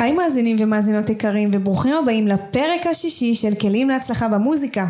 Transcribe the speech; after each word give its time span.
היי 0.00 0.12
מאזינים 0.12 0.56
ומאזינות 0.60 1.10
יקרים 1.10 1.50
וברוכים 1.52 1.94
הבאים 2.02 2.28
לפרק 2.28 2.86
השישי 2.90 3.34
של 3.34 3.54
כלים 3.54 3.88
להצלחה 3.88 4.28
במוזיקה. 4.28 4.86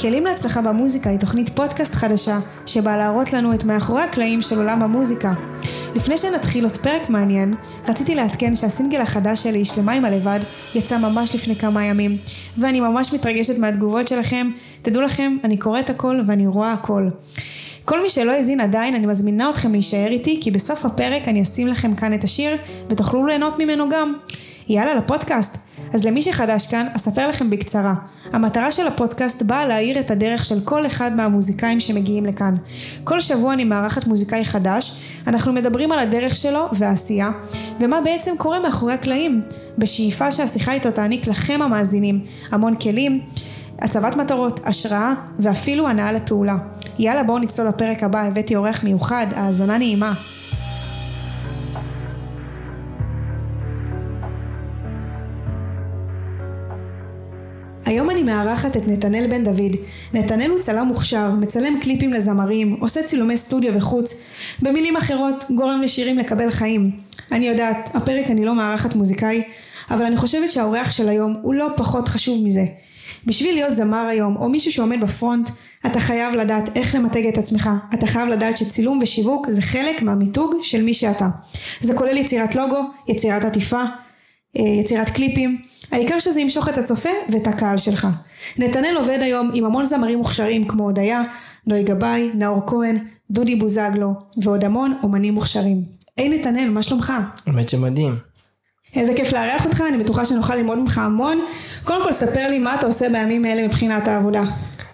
כלים 0.00 0.24
להצלחה 0.24 0.60
במוזיקה 0.60 1.10
היא 1.10 1.18
תוכנית 1.18 1.48
פודקאסט 1.48 1.94
חדשה 1.94 2.38
שבאה 2.66 2.96
להראות 2.96 3.32
לנו 3.32 3.54
את 3.54 3.64
מאחורי 3.64 4.02
הקלעים 4.02 4.40
של 4.40 4.58
עולם 4.58 4.82
המוזיקה. 4.82 5.32
לפני 5.94 6.18
שנתחיל 6.18 6.64
עוד 6.64 6.76
פרק 6.76 7.10
מעניין, 7.10 7.54
רציתי 7.88 8.14
לעדכן 8.14 8.54
שהסינגל 8.54 9.00
החדש 9.00 9.42
שלי, 9.42 9.64
שלמה 9.64 9.92
עם 9.92 10.04
הלבד, 10.04 10.40
יצא 10.74 10.98
ממש 10.98 11.34
לפני 11.34 11.54
כמה 11.54 11.84
ימים, 11.84 12.16
ואני 12.58 12.80
ממש 12.80 13.12
מתרגשת 13.12 13.58
מהתגובות 13.58 14.08
שלכם. 14.08 14.50
תדעו 14.82 15.02
לכם, 15.02 15.36
אני 15.44 15.56
קוראת 15.56 15.90
הכל 15.90 16.20
ואני 16.26 16.46
רואה 16.46 16.72
הכל. 16.72 17.08
כל 17.84 18.02
מי 18.02 18.08
שלא 18.08 18.32
האזין 18.32 18.60
עדיין, 18.60 18.94
אני 18.94 19.06
מזמינה 19.06 19.50
אתכם 19.50 19.72
להישאר 19.72 20.06
איתי, 20.06 20.38
כי 20.40 20.50
בסוף 20.50 20.84
הפרק 20.84 21.28
אני 21.28 21.42
אשים 21.42 21.68
לכם 21.68 21.94
כאן 21.94 22.14
את 22.14 22.24
השיר, 22.24 22.56
ותוכלו 22.88 23.26
ליהנות 23.26 23.58
ממנו 23.58 23.88
גם. 23.88 24.14
יאללה, 24.68 24.94
לפודקאסט. 24.94 25.58
אז 25.92 26.04
למי 26.04 26.22
שחדש 26.22 26.66
כאן, 26.66 26.86
אספר 26.96 27.28
לכם 27.28 27.50
בקצרה. 27.50 27.94
המטרה 28.32 28.72
של 28.72 28.86
הפודקאסט 28.86 29.42
באה 29.42 29.66
להאיר 29.66 30.00
את 30.00 30.10
הדרך 30.10 30.44
של 30.44 30.60
כל 30.64 30.86
אחד 30.86 31.16
מהמוזיקאים 31.16 31.80
שמגיעים 31.80 32.26
לכאן. 32.26 32.54
כל 33.04 33.20
שבוע 33.20 33.52
אני 33.52 33.64
מארחת 33.64 34.06
מוזיקאי 34.06 34.44
חדש, 34.44 35.02
אנחנו 35.26 35.52
מדברים 35.52 35.92
על 35.92 35.98
הדרך 35.98 36.36
שלו 36.36 36.66
והעשייה, 36.72 37.30
ומה 37.80 38.00
בעצם 38.00 38.34
קורה 38.38 38.60
מאחורי 38.60 38.92
הקלעים, 38.92 39.42
בשאיפה 39.78 40.30
שהשיחה 40.30 40.72
איתו 40.72 40.90
תעניק 40.90 41.26
לכם 41.26 41.62
המאזינים 41.62 42.20
המון 42.50 42.76
כלים, 42.76 43.20
הצבת 43.78 44.16
מטרות, 44.16 44.60
השראה 44.64 45.14
ואפילו 45.38 45.88
הנאה 45.88 46.12
לפעולה. 46.12 46.56
יאללה 46.98 47.22
בואו 47.22 47.38
נצלול 47.38 47.68
לפרק 47.68 48.02
הבא, 48.02 48.22
הבאתי 48.22 48.56
אורח 48.56 48.84
מיוחד, 48.84 49.26
האזנה 49.34 49.78
נעימה. 49.78 50.12
היום 57.86 58.10
אני 58.10 58.22
מארחת 58.22 58.76
את 58.76 58.88
נתנאל 58.88 59.26
בן 59.30 59.44
דוד. 59.44 59.76
נתנאל 60.12 60.50
הוא 60.50 60.58
צלם 60.58 60.86
מוכשר, 60.86 61.30
מצלם 61.30 61.80
קליפים 61.80 62.12
לזמרים, 62.12 62.76
עושה 62.80 63.02
צילומי 63.02 63.36
סטודיו 63.36 63.74
וחוץ. 63.74 64.24
במילים 64.62 64.96
אחרות, 64.96 65.44
גורם 65.50 65.82
לשירים 65.82 66.18
לקבל 66.18 66.50
חיים. 66.50 66.90
אני 67.32 67.48
יודעת, 67.48 67.90
הפרק 67.94 68.30
אני 68.30 68.44
לא 68.44 68.54
מארחת 68.54 68.94
מוזיקאי, 68.94 69.42
אבל 69.90 70.04
אני 70.04 70.16
חושבת 70.16 70.50
שהאורח 70.50 70.90
של 70.90 71.08
היום 71.08 71.36
הוא 71.42 71.54
לא 71.54 71.68
פחות 71.76 72.08
חשוב 72.08 72.44
מזה. 72.44 72.64
בשביל 73.26 73.54
להיות 73.54 73.74
זמר 73.74 74.06
היום, 74.06 74.36
או 74.36 74.48
מישהו 74.48 74.72
שעומד 74.72 75.00
בפרונט, 75.00 75.50
אתה 75.86 76.00
חייב 76.00 76.34
לדעת 76.34 76.76
איך 76.76 76.94
למתג 76.94 77.26
את 77.26 77.38
עצמך. 77.38 77.70
אתה 77.94 78.06
חייב 78.06 78.28
לדעת 78.28 78.56
שצילום 78.56 78.98
ושיווק 79.02 79.46
זה 79.50 79.62
חלק 79.62 80.02
מהמיתוג 80.02 80.54
של 80.62 80.82
מי 80.82 80.94
שאתה. 80.94 81.28
זה 81.80 81.94
כולל 81.94 82.16
יצירת 82.16 82.54
לוגו, 82.54 82.80
יצירת 83.08 83.44
עטיפה, 83.44 83.82
אה, 84.58 84.62
יצירת 84.80 85.10
קליפים. 85.10 85.58
העיקר 85.92 86.18
שזה 86.18 86.40
ימשוך 86.40 86.68
את 86.68 86.78
הצופה 86.78 87.08
ואת 87.32 87.46
הקהל 87.46 87.78
שלך. 87.78 88.08
נתנאל 88.58 88.96
עובד 88.96 89.18
היום 89.22 89.50
עם 89.54 89.64
המון 89.64 89.84
זמרים 89.84 90.18
מוכשרים 90.18 90.68
כמו 90.68 90.84
הודיה, 90.84 91.22
נוי 91.66 91.82
גבאי, 91.82 92.30
נאור 92.34 92.62
כהן, 92.66 92.98
דודי 93.30 93.56
בוזגלו, 93.56 94.14
ועוד 94.42 94.64
המון 94.64 94.98
אומנים 95.02 95.34
מוכשרים. 95.34 95.82
היי 96.16 96.28
נתנאל, 96.28 96.70
מה 96.70 96.82
שלומך? 96.82 97.12
האמת 97.46 97.68
שמדהים. 97.68 98.16
איזה 98.96 99.12
כיף 99.16 99.32
לארח 99.32 99.64
אותך, 99.64 99.82
אני 99.88 100.04
בטוחה 100.04 100.26
שנוכל 100.26 100.54
ללמוד 100.54 100.78
ממך 100.78 100.98
המון. 100.98 101.38
קודם 101.84 102.02
כל 102.02 102.12
ספר 102.12 102.48
לי 102.48 102.58
מה 102.58 102.74
אתה 102.74 102.86
עושה 102.86 103.08
בימים 103.08 103.46
אלה 103.46 103.66
מבחינת 103.66 104.08
העבודה. 104.08 104.42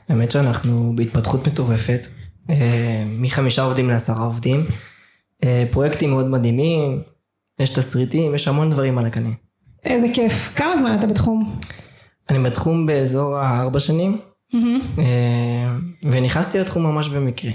האמת 0.08 0.30
שאנחנו 0.30 0.92
בהתפתחות 0.96 1.48
מטורפת, 1.48 2.06
אה, 2.50 3.04
מחמישה 3.18 3.62
עובדים 3.62 3.88
לעשרה 3.88 4.24
עובדים, 4.24 4.64
אה, 5.44 5.64
פרויקטים 5.70 6.10
מאוד 6.10 6.28
מדהימים, 6.28 7.00
יש 7.58 7.70
תסריטים, 7.70 8.34
יש 8.34 8.48
המון 8.48 8.70
דברים 8.70 8.98
על 8.98 9.06
הקנה. 9.06 9.30
איזה 9.84 10.06
כיף. 10.14 10.52
כמה 10.56 10.76
זמן 10.78 10.98
אתה 10.98 11.06
בתחום? 11.06 11.56
אני 12.30 12.38
בתחום 12.38 12.86
באזור 12.86 13.36
הארבע 13.36 13.80
שנים, 13.80 14.18
אה, 14.98 15.74
ונכנסתי 16.02 16.58
לתחום 16.58 16.82
ממש 16.82 17.08
במקרה. 17.08 17.50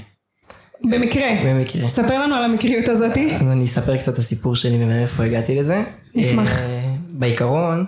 במקרה. 0.91 1.27
במקרה. 1.45 1.89
ספר 1.89 2.19
לנו 2.19 2.35
על 2.35 2.43
המקריות 2.43 2.89
הזאתי. 2.89 3.35
אז 3.35 3.41
אני 3.41 3.65
אספר 3.65 3.97
קצת 3.97 4.13
את 4.13 4.19
הסיפור 4.19 4.55
שלי 4.55 4.83
ומאיפה 4.83 5.23
הגעתי 5.23 5.55
לזה. 5.55 5.83
נשמח. 6.15 6.57
אה, 6.57 6.85
בעיקרון, 7.09 7.85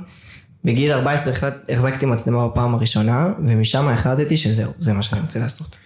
בגיל 0.66 0.92
14 0.92 1.34
החלט- 1.34 1.72
החזקתי 1.72 2.06
מצלמה 2.06 2.48
בפעם 2.48 2.74
הראשונה, 2.76 3.28
ומשם 3.48 3.88
החלטתי 3.88 4.38
שזהו, 4.38 4.72
זה 4.80 4.94
מה 4.94 5.04
שאני 5.04 5.22
רוצה 5.22 5.40
לעשות. 5.40 5.78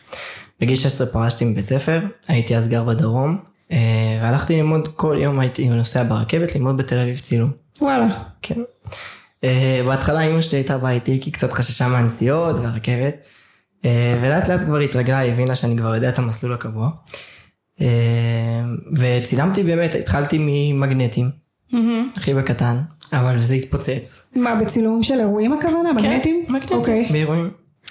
בגיל 0.60 0.76
16 0.76 1.08
פרשתי 1.08 1.46
מבית 1.46 1.66
ספר, 1.66 2.00
הייתי 2.28 2.56
אז 2.58 2.68
גר 2.70 2.84
בדרום, 2.84 3.38
אה, 3.72 3.78
והלכתי 4.22 4.56
ללמוד 4.58 4.88
כל 4.96 5.18
יום 5.20 5.40
הייתי 5.40 5.70
נוסע 5.70 6.04
ברכבת 6.04 6.56
ללמוד 6.56 6.78
בתל 6.78 6.98
אביב 6.98 7.20
צילום. 7.20 7.52
וואלה. 7.82 8.08
כן. 8.42 8.62
אה, 9.44 9.82
בהתחלה 9.86 10.22
אמא 10.22 10.42
שלי 10.42 10.58
הייתה 10.58 10.78
באה 10.78 10.92
איתי 10.92 11.20
כי 11.22 11.30
היא 11.30 11.34
קצת 11.34 11.52
חששה 11.54 11.88
מהנסיעות 11.88 12.56
והרכבת, 12.56 13.26
ולאט 14.22 14.48
לאט 14.48 14.62
כבר 14.66 14.78
התרגלה, 14.78 15.18
היא 15.18 15.32
הבינה 15.32 15.56
שאני 15.56 15.78
כבר 15.78 15.96
יודע 15.96 16.10
את 16.10 16.20
המסלול 16.20 16.54
הקבוע. 16.54 16.90
אה, 17.82 18.64
וצילמתי 18.98 19.64
באמת, 19.64 19.96
התחלתי 19.96 20.38
ממגנטים, 20.40 21.30
הכי 22.16 22.34
בקטן, 22.34 22.78
אבל 23.14 23.40
זה 23.40 23.56
התפוצץ. 23.56 24.34
מה, 24.36 24.56
בצילום 24.56 25.04
של 25.04 25.20
אירועים 25.20 25.54
הכוונה? 25.54 25.94
מגנטים? 25.94 26.46
מגנטים, 26.50 26.78
אוקיי. 26.78 27.08
באירועים. 27.12 27.50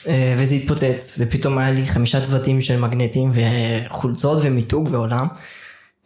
אה, 0.09 0.35
וזה 0.39 0.55
התפוצץ, 0.55 1.17
ופתאום 1.19 1.59
היה 1.59 1.71
לי 1.71 1.87
חמישה 1.87 2.21
צוותים 2.21 2.63
של 2.63 2.81
מגנטים 2.81 3.31
וחולצות 3.35 4.39
ומיתוג 4.43 4.89
ועולם. 4.91 5.27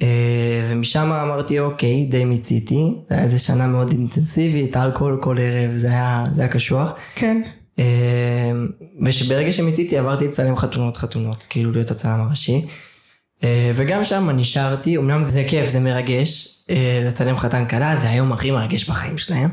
אה, 0.02 0.68
ומשם 0.70 1.12
אמרתי 1.12 1.58
אוקיי, 1.58 2.06
די 2.10 2.24
מיציתי, 2.24 2.94
זה 3.08 3.14
היה 3.14 3.24
איזה 3.24 3.38
שנה 3.38 3.66
מאוד 3.66 3.90
אינטנסיבית, 3.90 4.76
אלכוהול 4.76 5.18
כל 5.20 5.36
ערב, 5.40 5.76
זה 5.76 5.88
היה, 5.88 6.24
זה 6.34 6.42
היה 6.42 6.52
קשוח. 6.52 6.92
כן. 7.14 7.42
אה, 7.78 7.84
ושברגע 9.06 9.52
שמיציתי 9.52 9.98
עברתי 9.98 10.28
לצלם 10.28 10.56
חתונות 10.56 10.96
חתונות, 10.96 11.46
כאילו 11.48 11.72
להיות 11.72 11.90
הצלם 11.90 12.20
הראשי. 12.20 12.66
אה, 13.44 13.70
וגם 13.74 14.04
שם 14.04 14.30
נשארתי, 14.30 14.96
אמנם 14.96 15.22
זה 15.22 15.44
כיף, 15.48 15.70
זה 15.70 15.80
מרגש, 15.80 16.58
אה, 16.70 17.02
לצלם 17.06 17.38
חתן 17.38 17.66
כלה, 17.66 17.96
זה 18.00 18.08
היום 18.08 18.32
הכי 18.32 18.50
מרגש 18.50 18.88
בחיים 18.88 19.18
שלהם. 19.18 19.50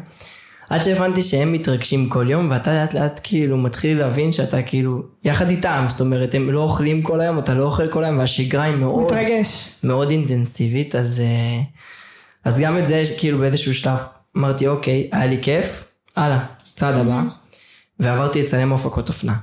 עד 0.69 0.81
שהבנתי 0.81 1.23
שהם 1.23 1.53
מתרגשים 1.53 2.09
כל 2.09 2.27
יום, 2.29 2.47
ואתה 2.51 2.73
לאט 2.73 2.93
לאט 2.93 3.19
כאילו 3.23 3.57
מתחיל 3.57 3.97
להבין 3.99 4.31
שאתה 4.31 4.61
כאילו 4.61 5.03
יחד 5.23 5.49
איתם, 5.49 5.85
זאת 5.89 6.01
אומרת 6.01 6.35
הם 6.35 6.51
לא 6.51 6.59
אוכלים 6.59 7.01
כל 7.01 7.21
היום, 7.21 7.39
אתה 7.39 7.53
לא 7.53 7.63
אוכל 7.63 7.87
כל 7.87 8.03
היום, 8.03 8.19
והשגרה 8.19 8.63
היא 8.63 8.75
מאוד, 8.75 9.05
מתרגש. 9.05 9.69
מאוד 9.83 10.09
אינטנסיבית, 10.11 10.95
אז, 10.95 11.19
אה, 11.19 11.61
אז 12.45 12.59
גם 12.59 12.77
את 12.77 12.87
זה 12.87 13.03
כאילו 13.17 13.39
באיזשהו 13.39 13.73
שלב 13.73 13.97
אמרתי 14.37 14.67
אוקיי, 14.67 15.09
היה 15.11 15.27
לי 15.27 15.37
כיף, 15.41 15.87
הלאה, 16.15 16.45
צעד 16.75 16.95
הבא, 16.95 17.21
ועברתי 18.01 18.43
לצלם 18.43 18.73
הפקות 18.73 19.09
אופנה. 19.09 19.35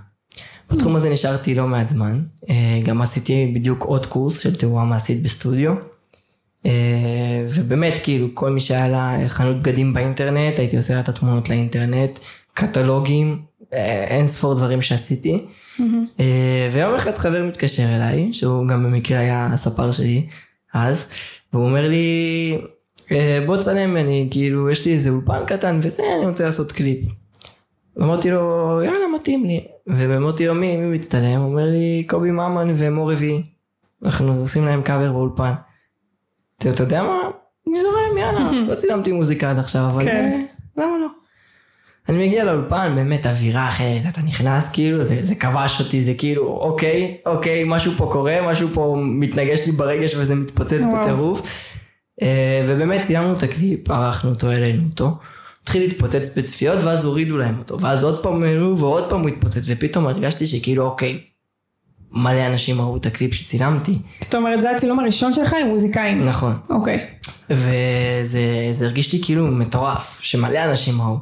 בתחום 0.72 0.96
הזה 0.96 1.10
נשארתי 1.10 1.54
לא 1.54 1.66
מעט 1.66 1.88
זמן, 1.88 2.22
אה, 2.50 2.76
גם 2.84 3.02
עשיתי 3.02 3.52
בדיוק 3.54 3.82
עוד 3.82 4.06
קורס 4.06 4.38
של 4.38 4.54
תאורה 4.56 4.84
מעשית 4.84 5.22
בסטודיו. 5.22 5.74
אה, 6.66 6.70
ובאמת 7.48 8.00
כאילו 8.02 8.28
כל 8.34 8.50
מי 8.50 8.60
שהיה 8.60 8.88
לה 8.88 9.16
חנות 9.28 9.62
בגדים 9.62 9.94
באינטרנט 9.94 10.58
הייתי 10.58 10.76
עושה 10.76 10.94
לה 10.94 11.00
את 11.00 11.08
התמונות 11.08 11.48
לאינטרנט, 11.48 12.18
קטלוגים, 12.54 13.42
אה, 13.74 14.04
אין 14.04 14.26
ספור 14.26 14.54
דברים 14.54 14.82
שעשיתי. 14.82 15.44
ויום 16.72 16.94
אחד 16.94 17.18
חבר 17.18 17.44
מתקשר 17.44 17.96
אליי, 17.96 18.32
שהוא 18.32 18.68
גם 18.68 18.84
במקרה 18.84 19.18
היה 19.18 19.46
הספר 19.52 19.90
שלי 19.90 20.26
אז, 20.74 21.04
והוא 21.52 21.64
אומר 21.64 21.88
לי, 21.88 22.58
"אה, 23.12 23.42
בוא 23.46 23.56
תצלם, 23.56 23.96
אני 23.96 24.28
כאילו, 24.30 24.70
יש 24.70 24.86
לי 24.86 24.92
איזה 24.92 25.10
אולפן 25.10 25.44
קטן 25.46 25.80
וזה, 25.82 26.02
אני 26.18 26.26
רוצה 26.26 26.44
לעשות 26.46 26.72
קליפ. 26.72 26.98
אמרתי 28.00 28.30
לו, 28.30 28.80
יאללה, 28.84 29.04
מתאים 29.14 29.44
לי. 29.44 29.66
ואמרתי 29.86 30.46
לו, 30.46 30.54
מי, 30.54 30.76
מי 30.76 30.98
מצטלם? 30.98 31.40
הוא 31.40 31.50
אומר 31.50 31.64
לי, 31.64 32.04
קובי 32.08 32.30
ממן 32.30 32.74
ומור 32.76 33.12
רביעי. 33.12 33.42
אנחנו 34.04 34.40
עושים 34.40 34.64
להם 34.64 34.82
קאבר 34.82 35.12
באולפן. 35.12 35.52
אתה 36.58 36.82
יודע 36.82 37.02
מה? 37.02 37.18
אני 37.68 37.80
זורם, 37.80 38.18
יאללה. 38.18 38.50
לא 38.68 38.74
צילמתי 38.74 39.12
מוזיקה 39.12 39.50
עד 39.50 39.58
עכשיו, 39.58 39.86
אבל 39.86 40.04
כן. 40.04 40.32
אה, 40.78 40.82
למה 40.82 40.98
לא? 41.00 41.06
אני 42.08 42.26
מגיע 42.26 42.44
לאולפן, 42.44 42.92
באמת 42.94 43.26
אווירה 43.26 43.68
אחרת, 43.68 44.02
אתה 44.08 44.20
נכנס, 44.20 44.72
כאילו, 44.72 45.02
זה, 45.02 45.16
זה 45.24 45.34
כבש 45.34 45.80
אותי, 45.80 46.02
זה 46.02 46.14
כאילו, 46.18 46.46
אוקיי, 46.46 47.16
אוקיי, 47.26 47.64
משהו 47.66 47.92
פה 47.96 48.08
קורה, 48.12 48.50
משהו 48.50 48.68
פה 48.72 48.96
מתנגש 49.04 49.66
לי 49.66 49.72
ברגש 49.72 50.14
וזה 50.14 50.34
מתפוצץ. 50.34 50.80
בטירוף. 50.94 51.40
אה, 52.22 52.62
ובאמת 52.66 53.02
צילמנו 53.02 53.34
את 53.34 53.42
הקליפ, 53.42 53.90
ערכנו 53.90 54.30
אותו, 54.30 54.50
העלינו 54.50 54.82
אותו. 54.90 55.18
התחיל 55.68 55.82
להתפוצץ 55.82 56.38
בצפיות 56.38 56.82
ואז 56.82 57.04
הורידו 57.04 57.36
להם 57.36 57.58
אותו, 57.58 57.80
ואז 57.80 58.04
עוד 58.04 58.22
פעם 58.22 58.42
העלו 58.42 58.78
ועוד 58.78 59.10
פעם 59.10 59.20
הוא 59.20 59.28
התפוצץ, 59.28 59.62
ופתאום 59.66 60.06
הרגשתי 60.06 60.46
שכאילו, 60.46 60.84
אוקיי, 60.84 61.20
מלא 62.12 62.46
אנשים 62.46 62.80
ראו 62.80 62.96
את 62.96 63.06
הקליפ 63.06 63.34
שצילמתי. 63.34 63.92
זאת 64.20 64.34
אומרת, 64.34 64.60
זה 64.60 64.70
הצילום 64.70 65.00
הראשון 65.00 65.32
שלך 65.32 65.54
עם 65.60 65.66
מוזיקאים. 65.66 66.28
נכון. 66.28 66.58
אוקיי. 66.70 67.06
וזה 67.50 68.40
זה 68.72 68.84
הרגיש 68.84 69.12
לי 69.12 69.20
כאילו 69.22 69.46
מטורף, 69.46 70.18
שמלא 70.22 70.64
אנשים 70.64 71.02
ראו. 71.02 71.18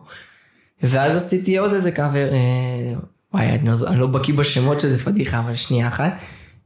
ואז 0.83 1.17
עשיתי 1.17 1.57
עוד 1.57 1.73
איזה 1.73 1.91
קאבר, 1.91 2.33
אה, 2.33 2.95
וואי, 3.35 3.47
אני 3.47 3.69
לא, 3.69 3.87
אני 3.87 4.01
לא 4.01 4.07
בקיא 4.07 4.35
בשמות 4.35 4.81
שזה 4.81 5.05
פדיחה, 5.05 5.39
אבל 5.39 5.57
שנייה 5.57 5.89
אחת. 5.89 6.13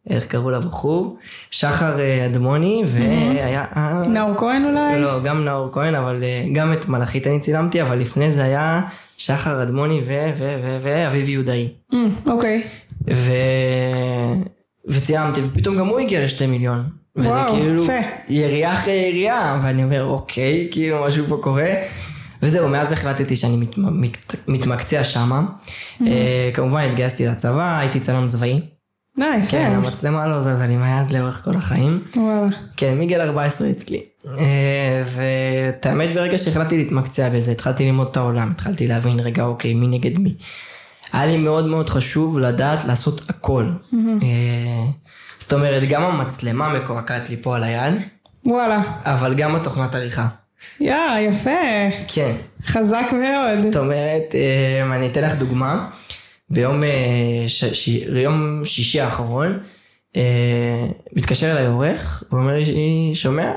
איך 0.09 0.27
קראו 0.27 0.51
לבחור? 0.51 1.17
שחר 1.51 2.01
אה, 2.01 2.27
אדמוני, 2.27 2.85
והיה... 2.87 3.65
אה, 3.77 4.03
נאור 4.09 4.35
כהן 4.35 4.65
אולי? 4.65 5.01
לא, 5.01 5.23
גם 5.23 5.45
נאור 5.45 5.69
כהן, 5.73 5.95
אבל 5.95 6.23
אה, 6.23 6.45
גם 6.53 6.73
את 6.73 6.89
מלאכית 6.89 7.27
אני 7.27 7.41
צילמתי, 7.41 7.83
אבל 7.83 7.99
לפני 7.99 8.33
זה 8.33 8.43
היה 8.43 8.83
שחר 9.17 9.63
אדמוני 9.63 10.01
ו... 10.07 10.31
ו... 10.39 10.59
ו... 10.63 10.79
ואביב 10.83 11.29
יהודאי. 11.29 11.69
Mm, 11.93 11.97
אוקיי. 12.27 12.63
ו... 13.11 13.33
וצילמתי, 14.87 15.41
ופתאום 15.45 15.77
גם 15.77 15.87
הוא 15.87 15.99
הגיע 15.99 16.25
לשתי 16.25 16.47
מיליון. 16.47 16.83
וזה 17.17 17.29
וואו, 17.29 17.55
כאילו 17.55 17.85
יפה. 17.85 17.93
ירייה 18.29 18.73
אחרי 18.73 18.93
ירייה, 18.93 19.61
ואני 19.65 19.85
אומר, 19.85 20.05
אוקיי, 20.05 20.69
כאילו 20.71 21.05
משהו 21.07 21.25
פה 21.29 21.39
קורה. 21.43 21.75
וזהו, 22.43 22.69
מאז 22.69 22.93
החלטתי 22.93 23.37
שאני 23.37 23.57
מת, 23.57 23.79
מת, 23.79 24.35
מתמקצע 24.49 25.05
שמה. 25.05 25.43
אה, 26.07 26.51
כמובן 26.55 26.81
התגייסתי 26.81 27.27
לצבא, 27.27 27.79
הייתי 27.79 28.01
צלם 28.01 28.29
צבאי. 28.29 28.61
די, 29.19 29.25
כן, 29.49 29.69
יפה. 29.73 29.87
המצלמה 29.87 30.27
לא 30.27 30.41
זזה 30.41 30.67
לי 30.67 30.77
מהיד 30.77 31.11
לאורך 31.11 31.45
כל 31.45 31.57
החיים. 31.57 32.03
וואלה. 32.17 32.49
כן, 32.77 32.99
מגיל 32.99 33.21
14 33.21 33.71
אצלי. 33.71 34.03
אה, 34.39 35.03
ואת 35.05 35.87
האמת, 35.87 36.15
ברגע 36.15 36.39
שהחלטתי 36.39 36.77
להתמקצע 36.77 37.29
בזה, 37.29 37.51
התחלתי 37.51 37.85
ללמוד 37.87 38.09
את 38.11 38.17
העולם, 38.17 38.51
התחלתי 38.51 38.87
להבין, 38.87 39.21
רגע, 39.21 39.45
אוקיי, 39.45 39.75
מי 39.75 39.87
נגד 39.87 40.19
מי. 40.19 40.35
היה 41.13 41.27
לי 41.27 41.37
מאוד 41.37 41.67
מאוד 41.67 41.91
חשוב 41.91 42.39
לדעת 42.39 42.85
לעשות 42.85 43.23
הכל. 43.29 43.71
אה, 43.95 43.99
זאת 45.39 45.53
אומרת, 45.53 45.83
גם 45.89 46.03
המצלמה 46.03 46.69
מקועקעת 46.69 47.31
לי 47.31 47.37
פה 47.37 47.57
על 47.57 47.63
היד, 47.63 47.95
וואלה. 48.45 48.83
אבל 49.05 49.35
גם 49.35 49.57
התוכנת 49.57 49.95
עריכה. 49.95 50.27
יא, 50.81 50.95
יפה. 51.19 51.51
כן. 52.09 52.33
חזק 52.67 53.07
מאוד. 53.13 53.59
זאת 53.59 53.77
אומרת, 53.77 54.35
אה, 54.35 54.97
אני 54.97 55.07
אתן 55.07 55.25
לך 55.25 55.35
דוגמה. 55.35 55.87
ביום 56.51 56.85
אה, 56.85 57.45
ש... 57.47 57.65
ש... 57.65 57.89
יום 58.25 58.63
שישי 58.65 59.01
האחרון, 59.01 59.59
אה, 60.17 60.87
מתקשר 61.17 61.51
אליי 61.51 61.67
עורך, 61.67 62.25
ואומר 62.33 62.57
לי, 62.57 63.11
שומע? 63.15 63.51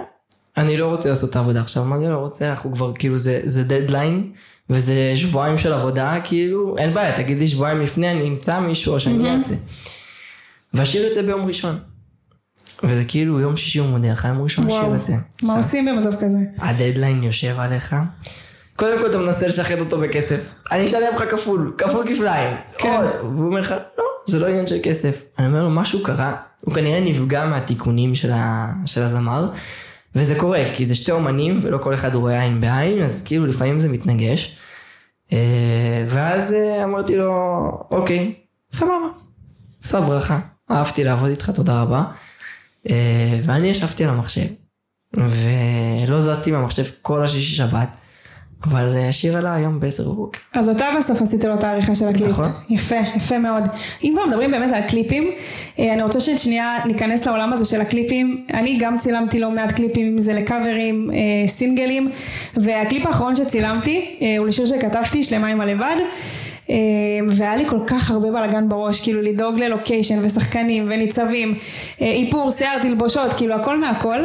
אני 0.57 0.77
לא 0.77 0.87
רוצה 0.87 1.09
לעשות 1.09 1.29
את 1.29 1.35
העבודה 1.35 1.61
עכשיו, 1.61 1.85
מה 1.85 1.99
זה 1.99 2.09
לא 2.09 2.17
רוצה? 2.17 2.49
אנחנו 2.49 2.71
כבר, 2.71 2.93
כאילו, 2.93 3.17
זה, 3.17 3.41
זה 3.43 3.63
דדליין, 3.63 4.31
וזה 4.69 5.11
שבועיים 5.15 5.57
של 5.57 5.73
עבודה, 5.73 6.17
כאילו, 6.23 6.77
אין 6.77 6.93
בעיה, 6.93 7.17
תגיד 7.17 7.39
לי 7.39 7.47
שבועיים 7.47 7.81
לפני, 7.81 8.11
אני 8.11 8.27
אמצא 8.27 8.59
מישהו 8.59 8.93
או 8.93 8.99
שאני 8.99 9.33
אעשה. 9.35 9.55
והשיר 10.73 11.05
יוצא 11.05 11.21
ביום 11.21 11.45
ראשון. 11.45 11.79
וזה 12.83 13.03
כאילו, 13.07 13.39
יום 13.39 13.55
שישי 13.55 13.79
הוא 13.79 13.87
מודיע 13.87 14.13
לך, 14.13 14.25
יום 14.25 14.43
ראשון 14.43 14.67
השיר. 14.67 14.95
יוצא. 14.95 15.13
מה 15.43 15.57
עושים 15.57 15.85
במצב 15.85 16.15
כזה? 16.15 16.37
הדדליין 16.57 17.23
יושב 17.23 17.55
עליך. 17.59 17.95
קודם 18.75 18.99
כל 18.99 19.09
אתה 19.09 19.17
מנסה 19.17 19.47
לשחד 19.47 19.79
אותו 19.79 19.99
בכסף. 19.99 20.39
אני 20.71 20.85
אשלם 20.85 21.15
לך 21.15 21.23
כפול, 21.31 21.75
כפול 21.77 22.13
כפליים. 22.13 22.57
כן. 22.77 22.99
והוא 23.21 23.45
אומר 23.45 23.61
לך, 23.61 23.71
לא, 23.97 24.03
זה 24.25 24.39
לא 24.39 24.47
עניין 24.47 24.67
של 24.67 24.79
כסף. 24.83 25.23
אני 25.39 25.47
אומר 25.47 25.63
לו, 25.63 25.69
משהו 25.69 26.03
קרה, 26.03 26.35
הוא 26.61 26.73
כנראה 26.73 27.01
נפגע 27.01 27.45
מהתיקונים 27.45 28.15
של, 28.15 28.31
ה... 28.31 28.71
של 28.85 29.01
הזמר, 29.01 29.49
וזה 30.15 30.35
קורה, 30.39 30.63
כי 30.75 30.85
זה 30.85 30.95
שתי 30.95 31.11
אומנים 31.11 31.59
ולא 31.61 31.77
כל 31.77 31.93
אחד 31.93 32.15
רואה 32.15 32.41
עין 32.41 32.61
בעין, 32.61 33.03
אז 33.03 33.23
כאילו 33.25 33.45
לפעמים 33.45 33.79
זה 33.81 33.89
מתנגש. 33.89 34.57
אה, 35.33 36.05
ואז 36.07 36.53
אה, 36.53 36.83
אמרתי 36.83 37.15
לו, 37.15 37.33
אוקיי, 37.91 38.33
סבבה, 38.71 39.07
עשה 39.83 40.01
ברכה, 40.01 40.39
אהבתי 40.71 41.03
לעבוד 41.03 41.29
איתך, 41.29 41.49
תודה 41.49 41.81
רבה. 41.81 42.03
אה, 42.89 43.39
ואני 43.43 43.67
ישבתי 43.67 44.03
על 44.03 44.09
המחשב, 44.09 44.45
ולא 45.13 46.21
זזתי 46.21 46.51
מהמחשב 46.51 46.83
כל 47.01 47.23
השישי 47.23 47.55
שבת, 47.55 47.89
אבל 48.63 48.95
אה, 48.95 49.09
השיר 49.09 49.37
עלה 49.37 49.55
היום 49.55 49.79
בעשר 49.79 50.03
בבוקר. 50.09 50.39
אז 50.53 50.69
אתה 50.69 50.85
בסוף 50.97 51.21
עשית 51.21 51.43
לו 51.43 51.53
את 51.53 51.63
העריכה 51.63 51.95
של 51.95 52.07
הקליפ. 52.07 52.27
נכון. 52.27 52.51
יפה, 52.69 52.95
יפה 53.15 53.37
מאוד. 53.37 53.63
אם 54.03 54.13
כבר 54.15 54.25
מדברים 54.25 54.51
באמת 54.51 54.73
על 54.73 54.81
קליפים, 54.81 55.31
אה, 55.79 55.93
אני 55.93 56.03
רוצה 56.03 56.19
ששנייה 56.19 56.77
ניכנס 56.85 57.25
לעולם 57.25 57.53
הזה 57.53 57.65
של 57.65 57.81
הקליפים. 57.81 58.45
אני 58.53 58.77
גם 58.79 58.97
צילמתי 58.97 59.39
לא 59.39 59.51
מעט 59.51 59.71
קליפים, 59.71 60.05
אם 60.05 60.21
זה 60.21 60.33
לקאברים, 60.33 61.11
אה, 61.13 61.47
סינגלים, 61.47 62.11
והקליפ 62.57 63.05
האחרון 63.07 63.35
שצילמתי 63.35 64.17
אה, 64.21 64.35
הוא 64.37 64.47
לשיר 64.47 64.65
שכתבתי, 64.65 65.23
שלמה 65.23 65.47
עם 65.47 65.61
הלבד. 65.61 65.95
אה, 66.69 66.75
והיה 67.31 67.55
לי 67.55 67.69
כל 67.69 67.79
כך 67.87 68.11
הרבה 68.11 68.31
בלאגן 68.31 68.69
בראש, 68.69 68.99
כאילו 68.99 69.21
לדאוג 69.21 69.59
ללוקיישן 69.59 70.25
ושחקנים 70.25 70.87
וניצבים, 70.91 71.53
אה, 72.01 72.11
איפור, 72.11 72.51
שיער, 72.51 72.79
תלבושות, 72.81 73.33
כאילו 73.33 73.55
הכל 73.55 73.77
מהכל. 73.79 74.19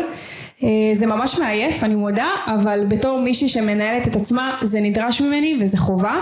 אה, 0.62 0.69
זה 0.94 1.06
ממש 1.06 1.38
מעייף, 1.38 1.84
אני 1.84 1.94
מודה, 1.94 2.28
אבל 2.46 2.81
בתור 2.88 3.20
מישהי 3.20 3.49
שמנהלת 3.49 4.08
את 4.08 4.16
עצמה, 4.16 4.58
זה 4.62 4.81
נדרש 4.81 5.20
ממני 5.20 5.58
וזה 5.60 5.78
חובה. 5.78 6.14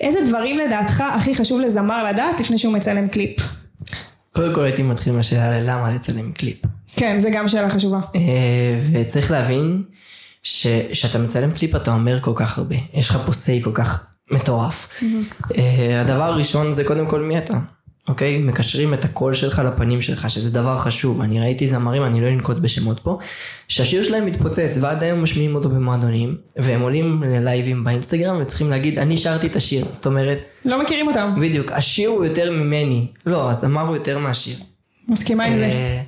איזה 0.00 0.18
דברים 0.28 0.58
לדעתך 0.58 1.04
הכי 1.14 1.34
חשוב 1.34 1.60
לזמר 1.60 2.04
לדעת 2.04 2.40
לפני 2.40 2.58
שהוא 2.58 2.72
מצלם 2.74 3.08
קליפ? 3.08 3.40
קודם 4.34 4.54
כל 4.54 4.64
הייתי 4.64 4.82
מתחיל 4.82 5.12
מהשאלה 5.12 5.60
ללמה 5.60 5.90
לצלם 5.90 6.32
קליפ. 6.32 6.56
כן, 6.96 7.20
זה 7.20 7.30
גם 7.30 7.48
שאלה 7.48 7.70
חשובה. 7.70 8.00
אה, 8.14 8.20
וצריך 8.92 9.30
להבין 9.30 9.82
שכשאתה 10.42 11.18
מצלם 11.18 11.50
קליפ 11.50 11.76
אתה 11.76 11.94
אומר 11.94 12.20
כל 12.20 12.32
כך 12.34 12.58
הרבה, 12.58 12.76
יש 12.94 13.10
לך 13.10 13.18
פה 13.26 13.32
say 13.32 13.62
כל 13.62 13.72
כך 13.74 14.06
מטורף. 14.30 15.02
אה, 15.58 16.00
הדבר 16.00 16.22
הראשון 16.22 16.72
זה 16.72 16.84
קודם 16.84 17.06
כל 17.06 17.20
מי 17.20 17.38
אתה, 17.38 17.58
אוקיי? 18.08 18.38
מקשרים 18.38 18.94
את 18.94 19.04
הקול 19.04 19.34
שלך 19.34 19.62
לפנים 19.66 20.02
שלך, 20.02 20.30
שזה 20.30 20.50
דבר 20.50 20.78
חשוב. 20.78 21.20
אני 21.20 21.40
ראיתי 21.40 21.66
זמרים, 21.66 22.04
אני 22.04 22.20
לא 22.20 22.28
אנקוט 22.28 22.56
בשמות 22.58 23.00
פה, 23.00 23.18
שהשיר 23.68 24.02
שלהם 24.02 24.26
מתפוצץ 24.26 24.78
ועד 24.80 25.02
היום 25.02 25.22
משמיעים 25.22 25.54
אותו 25.54 25.68
במועדונים, 25.68 26.36
והם 26.56 26.80
עולים 26.80 27.22
ללייבים 27.26 27.84
באינסטגרם 27.84 28.38
וצריכים 28.42 28.70
להגיד, 28.70 28.98
אני 28.98 29.16
שרתי 29.16 29.46
את 29.46 29.56
השיר. 29.56 29.86
זאת 29.92 30.06
אומרת, 30.06 30.38
לא 30.64 30.82
מכירים 30.82 31.08
אותם, 31.08 31.34
בדיוק, 31.40 31.72
השיר 31.72 32.08
הוא 32.08 32.24
יותר 32.24 32.50
ממני. 32.52 33.06
לא, 33.26 33.50
הזמר 33.50 33.86
הוא 33.86 33.96
יותר 33.96 34.18
מהשיר. 34.18 34.56
מסכימה 35.08 35.44
עם 35.44 35.56
זה. 35.56 35.64
אה, 35.64 36.02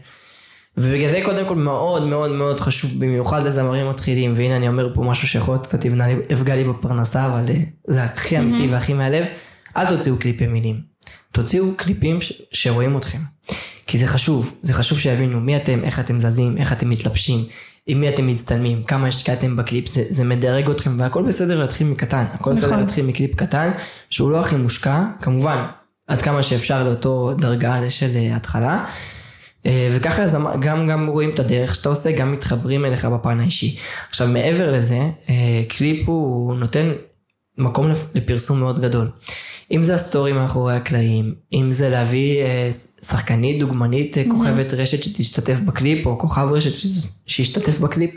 ובגלל 0.76 1.10
זה 1.10 1.20
קודם 1.24 1.48
כל 1.48 1.54
מאוד 1.56 2.06
מאוד 2.06 2.30
מאוד 2.30 2.60
חשוב 2.60 2.90
במיוחד 3.00 3.42
לזמרים 3.46 3.88
מתחילים 3.88 4.32
והנה 4.36 4.56
אני 4.56 4.68
אומר 4.68 4.94
פה 4.94 5.02
משהו 5.02 5.28
שיכול 5.28 5.54
להיות 5.54 5.66
קצת 5.66 5.84
יפגע 5.84 6.06
לי- 6.06 6.16
יפגע 6.30 6.54
לי 6.56 6.64
בפרנסה 6.64 7.26
אבל 7.26 7.44
אה, 7.48 7.54
זה 7.86 8.04
הכי 8.04 8.38
אמיתי 8.38 8.68
והכי 8.68 8.94
מהלב 8.94 9.24
אל 9.76 9.86
תוציאו 9.86 10.16
קליפי 10.16 10.46
מילים 10.46 10.87
תוציאו 11.38 11.64
קליפים 11.76 12.20
ש- 12.20 12.42
שרואים 12.52 12.96
אתכם 12.96 13.18
כי 13.86 13.98
זה 13.98 14.06
חשוב 14.06 14.52
זה 14.62 14.74
חשוב 14.74 14.98
שיבינו 14.98 15.40
מי 15.40 15.56
אתם 15.56 15.80
איך 15.84 16.00
אתם 16.00 16.20
זזים 16.20 16.56
איך 16.56 16.72
אתם 16.72 16.90
מתלבשים 16.90 17.44
עם 17.86 18.00
מי 18.00 18.08
אתם 18.08 18.26
מצטלמים 18.26 18.82
כמה 18.82 19.06
השקעתם 19.08 19.56
בקליפ 19.56 19.88
זה, 19.88 20.04
זה 20.08 20.24
מדרג 20.24 20.70
אתכם 20.70 20.96
והכל 21.00 21.22
בסדר 21.22 21.58
להתחיל 21.58 21.86
מקטן 21.86 22.24
הכל 22.32 22.52
בסדר 22.52 22.66
נכון. 22.66 22.78
להתחיל 22.78 23.06
מקליפ 23.06 23.34
קטן 23.34 23.70
שהוא 24.10 24.30
לא 24.30 24.40
הכי 24.40 24.56
מושקע 24.56 25.02
כמובן 25.22 25.64
עד 26.06 26.22
כמה 26.22 26.42
שאפשר 26.42 26.84
לאותו 26.84 27.32
דרגה 27.38 27.90
של 27.90 28.10
אה, 28.16 28.36
התחלה. 28.36 28.84
אה, 29.66 29.88
וככה 29.96 30.36
אמר- 30.36 30.56
גם, 30.60 30.88
גם 30.88 31.06
רואים 31.06 31.30
את 31.30 31.40
הדרך 31.40 31.74
שאתה 31.74 31.88
עושה, 31.88 32.12
גם 32.12 32.32
מתחברים 32.32 32.84
אליך 32.84 33.04
בפן 33.04 33.40
האישי. 33.40 33.76
עכשיו 34.10 34.28
מעבר 34.28 34.72
לזה, 34.72 34.98
אה, 35.28 35.34
קליפ 35.68 36.08
הוא 36.08 36.54
נותן 36.54 36.90
מקום 37.58 37.88
לפ- 37.90 38.06
לפרסום 38.14 38.60
מאוד 38.60 38.80
גדול. 38.80 39.10
אם 39.72 39.84
זה 39.84 39.94
הסטורי 39.94 40.32
מאחורי 40.32 40.74
הקלעים, 40.76 41.34
אם 41.52 41.72
זה 41.72 41.88
להביא 41.88 42.42
אה, 42.42 42.70
שחקנית, 43.02 43.60
דוגמנית, 43.60 44.18
אה, 44.18 44.24
כוכבת 44.30 44.72
רשת 44.72 45.02
שתשתתף 45.02 45.60
בקליפ, 45.60 46.06
או 46.06 46.18
כוכב 46.18 46.48
רשת 46.52 46.88
שישתתף 47.26 47.78
בקליפ, 47.78 48.10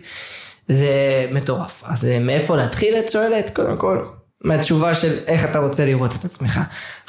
זה 0.68 0.90
מטורף. 1.32 1.84
אז 1.86 2.06
אה, 2.06 2.20
מאיפה 2.20 2.56
להתחיל 2.58 2.94
את 3.00 3.10
שואלת? 3.10 3.50
קודם 3.56 3.78
כל, 3.78 4.06
מהתשובה 4.44 4.96
של 4.96 5.18
איך 5.28 5.46
אתה 5.46 5.60
רוצה 5.60 5.86
לראות 5.86 6.16
את 6.16 6.26
עצמך. 6.26 6.60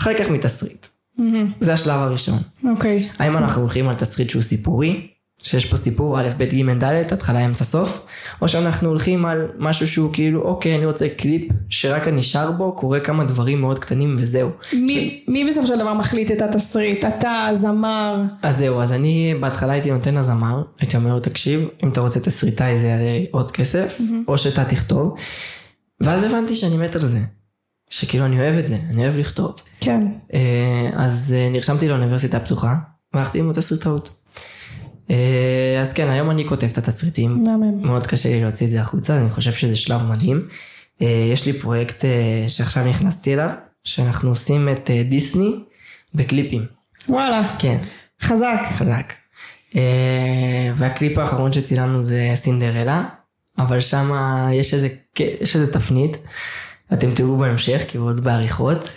אחר 0.01 0.11
כך 0.19 0.29
מתסריט. 0.31 0.87
מהמם, 1.19 1.53
זה 1.61 1.73
השלב 1.73 1.99
הראשון. 2.01 2.39
אוקיי. 2.71 3.09
האם 3.19 3.37
אנחנו 3.37 3.63
הולכים 3.63 3.89
על 3.89 3.95
תסריט 3.95 4.31
שהוא 4.31 4.43
סיפורי, 4.43 5.07
שיש 5.43 5.67
פה 5.67 5.77
סיפור 5.77 6.21
א', 6.21 6.29
ב', 6.39 6.43
ג', 6.43 6.85
ד', 6.85 7.13
התחלה, 7.13 7.45
אמצע, 7.45 7.65
סוף, 7.65 8.01
או 8.43 8.49
שאנחנו 8.49 8.89
הולכים 8.89 9.25
על 9.25 9.49
משהו 9.59 9.89
שהוא 9.89 10.13
כאילו, 10.13 10.43
אוקיי, 10.43 10.77
אני 10.77 10.87
רוצה 10.87 11.09
קליפ 11.09 11.53
שרק 11.69 12.09
הנשאר 12.09 12.51
בו, 12.51 12.73
קורה 12.77 13.01
כמה 13.01 13.25
דברים 13.25 13.61
מאוד 13.61 13.79
קטנים 13.79 14.17
וזהו. 14.19 14.51
מי, 14.73 15.25
מי 15.29 15.45
בסופו 15.45 15.67
של 15.67 15.79
דבר 15.79 15.95
מחליט 15.95 16.31
את 16.31 16.43
התסריט? 16.43 17.05
אתה, 17.05 17.49
זמר? 17.55 18.23
אז 18.43 18.57
זהו, 18.57 18.81
אז 18.81 18.93
אני 18.93 19.35
בהתחלה 19.41 19.73
הייתי 19.73 19.91
נותן 19.91 20.15
לזמר, 20.15 20.63
הייתי 20.81 20.97
אומר 20.97 21.15
לו, 21.15 21.21
תקשיב, 21.21 21.69
אם 21.85 21.89
אתה 21.89 22.01
רוצה 22.01 22.21
תסריטאי 22.21 22.81
זה 22.81 22.87
יעלה 22.87 23.25
עוד 23.31 23.51
כסף, 23.51 24.01
או 24.29 24.39
שאתה 24.39 24.65
תכתוב, 24.65 25.17
ואז 26.01 26.23
הבנתי 26.23 26.55
שאני 26.55 26.77
מת 26.77 26.95
על 26.95 27.07
זה. 27.07 27.21
שכאילו 27.91 28.27
אני 28.27 28.41
אוהב 28.41 28.59
את 28.59 28.67
זה, 28.67 28.77
אני 28.91 29.05
אוהב 29.05 29.17
לכתוב. 29.17 29.55
כן. 29.81 30.01
אה, 30.35 30.91
אז 30.95 31.35
אה, 31.37 31.49
נרשמתי 31.51 31.89
לאוניברסיטה 31.89 32.37
הפתוחה, 32.37 32.75
והלכתי 33.15 33.39
ללמוד 33.39 33.55
תסריטאות. 33.55 34.11
אה, 35.13 35.81
אז 35.81 35.93
כן, 35.93 36.09
היום 36.09 36.31
אני 36.31 36.45
כותב 36.45 36.67
את 36.67 36.79
התסריטים, 36.79 37.45
מהמם. 37.45 37.83
מאוד 37.83 38.07
קשה 38.07 38.29
לי 38.29 38.41
להוציא 38.41 38.67
את 38.67 38.71
זה 38.71 38.81
החוצה, 38.81 39.19
אני 39.19 39.31
חושב 39.31 39.53
שזה 39.53 39.77
שלב 39.77 40.03
מדהים. 40.03 40.49
אה, 41.03 41.29
יש 41.33 41.47
לי 41.47 41.53
פרויקט 41.53 42.05
אה, 42.05 42.45
שעכשיו 42.49 42.85
נכנסתי 42.85 43.35
אליו, 43.35 43.51
שאנחנו 43.85 44.29
עושים 44.29 44.69
את 44.69 44.91
דיסני 45.09 45.55
בקליפים. 46.15 46.67
וואלה, 47.09 47.57
כן, 47.59 47.79
חזק. 48.23 48.63
חזק. 48.77 49.13
והקליפ 50.75 51.19
האחרון 51.19 51.53
שצילמנו 51.53 52.03
זה 52.03 52.31
סינדרלה, 52.35 53.05
אבל 53.59 53.81
שם 53.81 54.13
יש 54.53 54.75
איזה, 54.75 54.89
יש 55.19 55.57
איזה 55.57 55.73
תפנית, 55.73 56.19
אתם 56.93 57.15
תראו 57.15 57.37
בהמשך, 57.37 57.83
כי 57.89 57.99
הוא 57.99 58.07
עוד 58.07 58.25
בעריכות. 58.25 58.91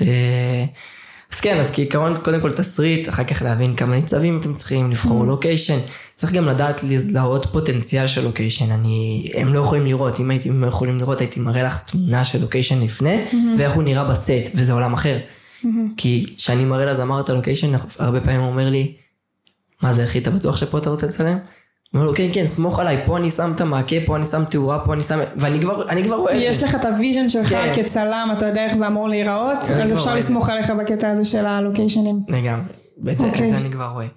אז 1.34 1.40
כן, 1.40 1.60
אז 1.60 1.72
כעיקרון, 1.74 2.18
קודם 2.24 2.42
כל 2.42 2.54
תסריט, 2.54 3.10
אחר 3.10 3.24
כך 3.24 3.42
להבין 3.42 3.76
כמה 3.76 3.96
ניצבים 3.96 4.40
אתם 4.42 4.54
צריכים, 4.54 4.92
לבחור 4.92 5.24
Mm-hmm. 5.24 5.28
לוקיישן. 5.28 5.78
צריך 6.16 6.34
גם 6.34 6.46
לדעת 6.48 6.84
לזהות 6.84 7.46
פוטנציאל 7.46 8.08
של 8.08 8.24
לוקיישן. 8.24 8.72
אני, 8.72 9.30
הם 9.34 9.54
לא 9.54 9.60
יכולים 9.60 9.86
לראות, 9.86 10.20
אם 10.20 10.30
הייתי, 10.30 10.50
אם 10.50 10.64
הם 10.64 10.68
יכולים 10.70 11.00
לראות, 11.00 11.20
הייתי 11.22 11.40
מראה 11.40 11.64
לך 11.64 11.80
תמונה 11.80 12.26
של 12.26 12.42
לוקיישן 12.42 12.82
לפני, 12.82 13.24
Mm-hmm. 13.32 13.36
ואיך 13.58 13.74
הוא 13.74 13.84
נראה 13.84 14.04
בסט, 14.04 14.32
וזה 14.56 14.74
עולם 14.74 14.94
אחר. 14.94 15.18
כי 15.98 16.34
כשאני 16.38 16.66
מראה 16.66 16.86
לזמר 16.86 17.20
את 17.20 17.30
הלוקיישן, 17.30 17.72
הרבה 18.00 18.22
פעמים 18.22 18.40
הוא 18.42 18.50
אומר 18.50 18.70
לי, 18.70 18.94
מה 19.82 19.94
זה 19.94 20.04
אחי, 20.04 20.20
אתה 20.20 20.32
בטוח 20.32 20.58
שפה 20.58 20.78
אתה 20.78 20.90
רוצה 20.90 21.08
לצלם? 21.08 21.38
אומר 21.96 22.06
לו, 22.06 22.16
כן, 22.16 22.28
כן, 22.34 22.46
סמוך 22.46 22.80
עליי, 22.80 23.02
פה 23.06 23.18
אני 23.18 23.32
שם 23.32 23.52
את 23.56 23.62
המעקה, 23.62 23.96
פה 24.06 24.16
אני 24.16 24.26
שם 24.26 24.44
תאורה, 24.50 24.80
פה 24.86 24.94
אני 24.94 25.04
שם... 25.04 25.20
ואני 25.36 25.62
כבר, 25.62 25.90
אני 25.90 26.04
כבר 26.04 26.16
רואה 26.16 26.34
את 26.34 26.40
זה. 26.40 26.44
יש 26.44 26.64
לך 26.64 26.76
את 26.76 26.86
ה 26.86 26.92
vision 26.92 27.30
שלך 27.30 27.50
כן. 27.50 27.74
כצלם, 27.76 28.30
אתה 28.38 28.46
יודע 28.46 28.66
איך 28.66 28.76
זה 28.76 28.88
אמור 28.88 29.10
להיראות, 29.10 29.58
אז 29.64 29.94
אפשר. 29.94 30.16
לסמוך 30.16 30.50
עליך 30.50 30.70
בקטע 30.70 31.12
הזה 31.12 31.26
של 31.26 31.46
הלוקיישנים. 31.46 32.20
לגמרי. 32.30 32.64
את 33.12 33.20
אוקיי. 33.20 33.46
את 33.46 33.50
זה 33.50 33.58
אני 33.58 33.72
כבר 33.72 33.86
רואה. 33.86 34.08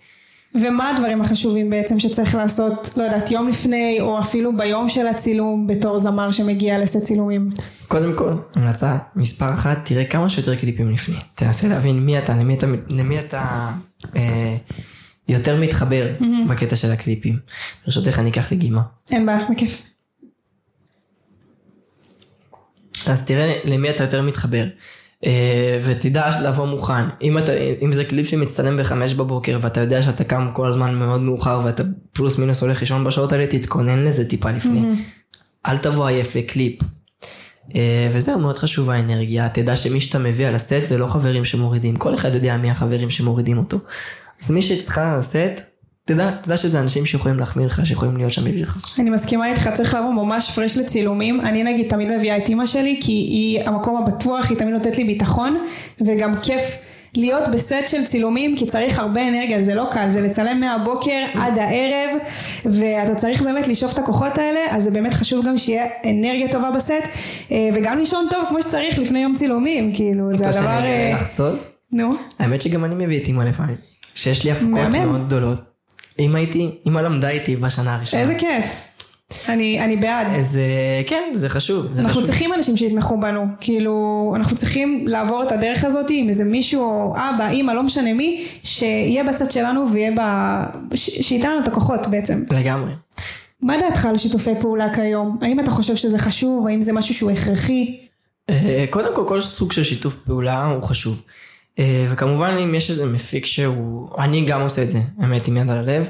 ומה 0.54 0.90
הדברים 0.90 1.20
החשובים 1.20 1.70
בעצם 1.70 1.98
שצריך 1.98 2.34
לעשות, 2.34 2.90
לא 2.96 3.02
יודעת, 3.02 3.30
יום 3.30 3.48
לפני, 3.48 3.98
או 4.00 4.18
אפילו 4.18 4.56
ביום 4.56 4.88
של 4.88 5.06
הצילום, 5.06 5.66
בתור 5.66 5.98
זמר 5.98 6.30
שמגיע 6.30 6.78
לסט 6.78 7.02
צילומים? 7.02 7.50
קודם 7.88 8.14
כל, 8.14 8.32
המלצה 8.54 8.96
מספר 9.16 9.54
אחת, 9.54 9.78
תראה 9.84 10.04
כמה 10.04 10.28
שיותר 10.28 10.56
קליפים 10.56 10.90
לפני. 10.90 11.16
תנסה 11.34 11.68
להבין 11.68 12.00
מי 12.00 12.18
אתה, 12.18 12.34
למי 12.36 12.54
אתה, 12.54 12.66
למי 12.90 13.18
אתה 13.18 13.70
אה, 14.16 14.56
יותר 15.28 15.60
מתחבר 15.60 16.06
בקטע 16.48 16.76
של 16.76 16.90
הקליפים. 16.90 17.38
ברשותך 17.84 18.18
אני 18.18 18.30
אקח 18.30 18.52
לגימה. 18.52 18.82
אין 19.10 19.26
בעיה, 19.26 19.46
בכיף. 19.50 19.82
אז 23.06 23.24
תראה 23.24 23.58
למי 23.64 23.90
אתה 23.90 24.04
יותר 24.04 24.22
מתחבר. 24.22 24.66
אה, 25.26 25.80
ותדע 25.84 26.30
לבוא 26.42 26.66
מוכן. 26.66 27.08
אם, 27.22 27.38
אתה, 27.38 27.52
אם 27.82 27.92
זה 27.92 28.04
קליפ 28.04 28.28
שמצטלם 28.28 28.76
בחמש 28.76 29.14
בבוקר 29.14 29.58
ואתה 29.62 29.80
יודע 29.80 30.02
שאתה 30.02 30.24
קם 30.24 30.50
כל 30.52 30.66
הזמן 30.66 30.94
מאוד 30.94 31.20
מאוחר 31.20 31.60
ואתה 31.64 31.82
פלוס 32.12 32.38
מינוס 32.38 32.62
הולך 32.62 32.80
לישון 32.80 33.04
בשעות 33.04 33.32
האלה, 33.32 33.46
תתכונן 33.46 34.04
לזה 34.04 34.28
טיפה 34.28 34.50
לפני. 34.50 34.82
אל 35.66 35.76
תבוא 35.76 36.06
עייף 36.06 36.36
לקליפ. 36.36 36.82
אה, 37.74 38.08
וזהו, 38.12 38.38
מאוד 38.38 38.58
חשוב 38.58 38.90
האנרגיה. 38.90 39.48
תדע 39.48 39.76
שמי 39.76 40.00
שאתה 40.00 40.18
מביא 40.18 40.46
על 40.46 40.54
הסט 40.54 40.84
זה 40.84 40.98
לא 40.98 41.06
חברים 41.06 41.44
שמורידים. 41.44 41.96
כל 41.96 42.14
אחד 42.14 42.34
יודע 42.34 42.56
מי 42.56 42.70
החברים 42.70 43.10
שמורידים 43.10 43.58
אותו. 43.58 43.78
אז 44.42 44.50
מי 44.50 44.62
שאצלך 44.62 44.98
על 44.98 45.18
הסט, 45.18 45.62
תדע, 46.04 46.30
תדע 46.42 46.56
שזה 46.56 46.80
אנשים 46.80 47.06
שיכולים 47.06 47.38
להחמיא 47.38 47.66
לך, 47.66 47.86
שיכולים 47.86 48.16
להיות 48.16 48.32
שם 48.32 48.44
בשבילך. 48.44 48.94
אני 48.98 49.10
מסכימה 49.10 49.50
איתך, 49.50 49.68
צריך 49.74 49.94
לבוא 49.94 50.12
ממש 50.12 50.50
פרש 50.54 50.76
לצילומים. 50.76 51.40
אני 51.40 51.62
נגיד 51.64 51.90
תמיד 51.90 52.10
מביאה 52.10 52.36
את 52.36 52.48
אימא 52.48 52.66
שלי, 52.66 53.00
כי 53.02 53.12
היא 53.12 53.60
המקום 53.64 54.02
הבטוח, 54.02 54.50
היא 54.50 54.58
תמיד 54.58 54.74
נותנת 54.74 54.96
לי 54.96 55.04
ביטחון, 55.04 55.64
וגם 56.00 56.34
כיף 56.42 56.62
להיות 57.14 57.48
בסט 57.52 57.74
של 57.86 58.04
צילומים, 58.04 58.56
כי 58.56 58.66
צריך 58.66 58.98
הרבה 58.98 59.28
אנרגיה, 59.28 59.62
זה 59.62 59.74
לא 59.74 59.88
קל, 59.90 60.10
זה 60.10 60.20
לצלם 60.20 60.60
מהבוקר 60.60 61.24
עד 61.34 61.58
הערב, 61.58 62.18
ואתה 62.64 63.14
צריך 63.14 63.42
באמת 63.42 63.68
לשאוף 63.68 63.92
את 63.92 63.98
הכוחות 63.98 64.38
האלה, 64.38 64.60
אז 64.70 64.84
זה 64.84 64.90
באמת 64.90 65.14
חשוב 65.14 65.46
גם 65.46 65.58
שיהיה 65.58 65.86
אנרגיה 66.04 66.52
טובה 66.52 66.70
בסט, 66.70 66.92
אה, 67.52 67.70
וגם 67.74 67.98
לישון 67.98 68.26
טוב 68.30 68.44
כמו 68.48 68.62
שצריך 68.62 68.98
לפני 68.98 69.22
יום 69.22 69.36
צילומים, 69.36 69.94
כאילו, 69.94 70.32
זה 70.32 70.46
רוצה 70.46 70.58
הדבר... 70.58 70.70
שאני 70.70 70.78
אגלה 70.78 70.88
אה, 70.88 71.12
לך 71.14 71.26
סוד? 71.26 71.58
נו, 71.92 72.10
האמת 72.38 72.60
שגם 72.60 72.84
אני 72.84 72.94
מביא 72.94 73.22
את 73.22 73.26
אימא 73.26 73.42
לפעמים. 73.42 73.76
שיש 74.14 74.44
לי 74.44 74.50
הפקות 74.50 74.68
מהמם. 74.68 75.06
מאוד 75.06 75.26
גדולות. 75.26 75.58
אמא 76.18 76.38
איתי, 76.38 76.70
אימא 76.86 77.00
למדה 77.00 77.28
איתי 77.28 77.56
בשנה 77.56 77.94
הראשונה. 77.94 78.22
איזה 78.22 78.34
כיף. 78.34 78.66
אני, 79.48 79.84
אני 79.84 79.96
בעד. 79.96 80.26
זה, 80.44 80.62
כן, 81.06 81.22
זה 81.34 81.48
חשוב. 81.48 81.86
זה 81.94 82.02
אנחנו 82.02 82.10
חשוב. 82.10 82.24
צריכים 82.24 82.54
אנשים 82.54 82.76
שיתמכו 82.76 83.20
בנו, 83.20 83.46
כאילו, 83.60 84.32
אנחנו 84.36 84.56
צריכים 84.56 85.04
לעבור 85.08 85.42
את 85.42 85.52
הדרך 85.52 85.84
הזאת 85.84 86.06
עם 86.08 86.28
איזה 86.28 86.44
מישהו, 86.44 86.82
או 86.82 87.14
אבא, 87.16 87.48
אימא, 87.48 87.72
לא 87.72 87.82
משנה 87.82 88.12
מי, 88.12 88.46
שיהיה 88.62 89.24
בצד 89.24 89.50
שלנו 89.50 89.86
ויהיה 89.92 90.10
ב... 90.10 90.20
ש... 90.96 91.10
שייתן 91.10 91.50
לנו 91.50 91.62
את 91.62 91.68
הכוחות 91.68 92.06
בעצם. 92.06 92.42
לגמרי. 92.50 92.92
מה 93.62 93.74
דעתך 93.78 94.04
על 94.04 94.16
שיתופי 94.16 94.50
פעולה 94.60 94.94
כיום? 94.94 95.38
האם 95.42 95.60
אתה 95.60 95.70
חושב 95.70 95.96
שזה 95.96 96.18
חשוב? 96.18 96.66
האם 96.66 96.82
זה 96.82 96.92
משהו 96.92 97.14
שהוא 97.14 97.30
הכרחי? 97.30 98.00
אה, 98.50 98.84
קודם 98.90 99.16
כל, 99.16 99.24
כל 99.28 99.40
סוג 99.40 99.72
של 99.72 99.84
שיתוף 99.84 100.14
פעולה 100.14 100.66
הוא 100.66 100.82
חשוב. 100.82 101.22
אה, 101.78 102.06
וכמובן, 102.08 102.56
אם 102.64 102.74
יש 102.74 102.90
איזה 102.90 103.06
מפיק 103.06 103.46
שהוא... 103.46 104.08
אני 104.18 104.44
גם 104.44 104.60
עושה 104.60 104.82
את 104.82 104.90
זה, 104.90 104.98
האמת, 105.18 105.48
עם 105.48 105.56
יד 105.56 105.70
על 105.70 105.78
הלב. 105.78 106.08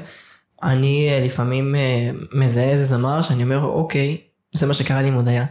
אני 0.63 1.09
אה, 1.09 1.25
לפעמים 1.25 1.75
אה, 1.75 2.09
מזהה 2.33 2.69
איזה 2.69 2.83
זמר 2.83 3.21
שאני 3.21 3.43
אומר, 3.43 3.63
אוקיי, 3.63 4.17
זה 4.53 4.67
מה 4.67 4.73
שקרה 4.73 5.01
לי 5.01 5.07
עם 5.07 5.13
הודיה. 5.13 5.45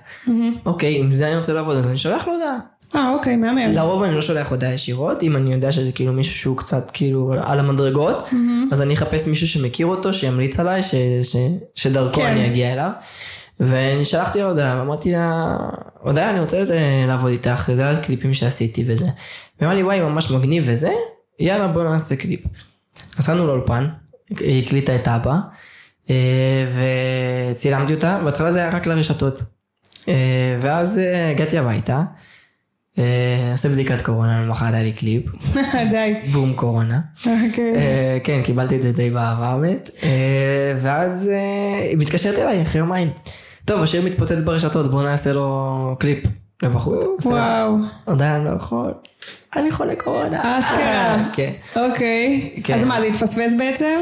אוקיי, 0.67 0.99
עם 0.99 1.13
זה 1.13 1.29
אני 1.29 1.37
רוצה 1.37 1.53
לעבוד, 1.53 1.77
אז 1.77 1.87
אני 1.87 1.99
שולח 1.99 2.27
לו 2.27 2.33
הודעה. 2.33 2.59
אה, 2.95 3.11
אוקיי, 3.11 3.37
מהמם. 3.37 3.73
לרוב 3.73 4.03
אני 4.03 4.15
לא 4.15 4.21
שולח 4.21 4.51
הודעה 4.51 4.73
ישירות, 4.73 5.23
אם 5.23 5.37
אני 5.37 5.53
יודע 5.53 5.73
שזה 5.73 5.93
כאילו 5.93 6.13
מישהו 6.13 6.35
שהוא 6.35 6.57
קצת 6.57 6.91
כאילו 6.93 7.35
על 7.43 7.59
המדרגות, 7.59 8.31
אז 8.73 8.83
אני 8.83 8.95
אחפש 8.95 9.27
מישהו 9.27 9.49
שמכיר 9.49 9.87
אותו, 9.87 10.13
שימליץ 10.13 10.61
עליי, 10.61 10.83
ש, 10.83 10.95
ש, 11.23 11.37
שדרכו 11.75 12.21
כן. 12.21 12.27
אני 12.27 12.47
אגיע 12.47 12.73
אליו. 12.73 12.91
ואני 13.61 14.05
שלחתי 14.05 14.39
לה 14.39 14.45
הודעה, 14.45 14.79
ואמרתי 14.79 15.13
לה, 15.13 15.57
הודעה 16.01 16.31
אני 16.31 16.41
רוצה 16.41 16.65
אה, 16.71 17.05
לעבוד 17.07 17.31
איתך, 17.31 17.71
זה 17.77 17.91
הקליפים 17.91 18.35
שעשיתי 18.35 18.85
וזה. 18.87 19.05
והיא 19.05 19.13
אמרה 19.63 19.75
לי, 19.75 19.83
וואי, 19.83 20.01
ממש 20.01 20.31
מגניב 20.31 20.65
וזה, 20.67 20.91
יאללה 21.41 21.69
בוא 21.69 21.85
נעשה 21.85 22.17
קליפ. 22.17 22.41
נסענו 23.19 23.47
לאולפן, 23.47 23.89
היא 24.41 24.65
הקליטה 24.65 24.95
את 24.95 25.09
אבא, 25.09 25.37
אה, 26.11 26.67
וצילמתי 27.53 27.95
אותה, 27.95 28.21
בהתחלה 28.25 28.53
זה 28.53 28.59
היה 28.59 28.71
רק 28.71 28.87
לרשתות. 28.87 29.43
אה, 30.09 30.57
ואז 30.61 31.01
הגעתי 31.31 31.59
הביתה, 31.59 32.03
עושה 33.53 33.69
בדיקת 33.69 34.01
קורונה, 34.01 34.43
למחרת 34.43 34.75
היה 34.75 34.83
לי 34.83 34.93
קליפ, 34.93 35.25
די. 35.93 36.15
בום 36.33 36.53
קורונה. 36.53 37.01
אוקיי. 37.19 37.75
כן, 38.25 38.43
קיבלתי 38.45 38.77
את 38.77 38.83
זה 38.83 38.93
די 38.93 39.11
באהבה 39.11 39.47
האמת. 39.47 39.91
אה, 40.03 40.75
ואז 40.81 41.31
היא 41.89 41.97
מתקשרת 41.97 42.39
אליי 42.39 42.63
אחרי 42.63 42.81
יומיים. 42.81 43.09
טוב, 43.69 43.83
השיר 43.83 44.03
מתפוצץ 44.03 44.41
ברשתות, 44.41 44.91
בוא 44.91 45.03
נעשה 45.03 45.33
לו 45.33 45.97
קליפ 45.99 46.25
לבחוץ. 46.63 47.27
וואו. 47.27 47.77
עדיין 48.07 48.45
לא 48.45 48.51
יכול. 48.51 48.93
אני 49.57 49.73
חולה 49.73 49.97
קורונה. 49.97 50.59
אשכרה. 50.59 50.79
אה, 50.79 51.25
כן. 51.33 51.53
אוקיי. 51.77 52.61
כן. 52.65 52.75
אז 52.75 52.85
מה, 52.85 53.01
זה 53.01 53.07
התפספס 53.07 53.53
בעצם? 53.59 53.97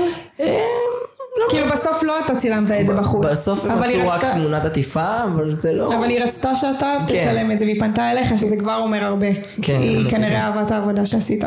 לא. 1.39 1.51
כאילו 1.51 1.67
בסוף 1.73 2.03
לא 2.03 2.15
אתה 2.25 2.37
צילמת 2.37 2.71
את 2.71 2.87
זה 2.87 2.95
בחוץ. 2.95 3.27
בסוף 3.27 3.65
הם 3.65 3.79
עשו 3.79 4.09
רק 4.09 4.25
תמונת 4.25 4.65
עטיפה, 4.65 5.25
אבל 5.25 5.53
זה 5.53 5.73
לא... 5.73 5.95
אבל 5.99 6.05
היא 6.05 6.21
רצתה 6.21 6.57
שאתה 6.57 6.99
כן. 7.09 7.25
תצלם 7.25 7.53
את 7.53 7.59
זה 7.59 7.65
והיא 7.65 7.81
פנתה 7.81 8.11
אליך 8.11 8.39
שזה 8.39 8.57
כבר 8.57 8.77
אומר 8.77 9.05
הרבה. 9.05 9.27
כן, 9.63 9.81
היא 9.81 10.11
כנראה 10.11 10.31
שכן. 10.31 10.41
אהבה 10.41 10.63
את 10.63 10.71
העבודה 10.71 11.07
שעשית. 11.07 11.45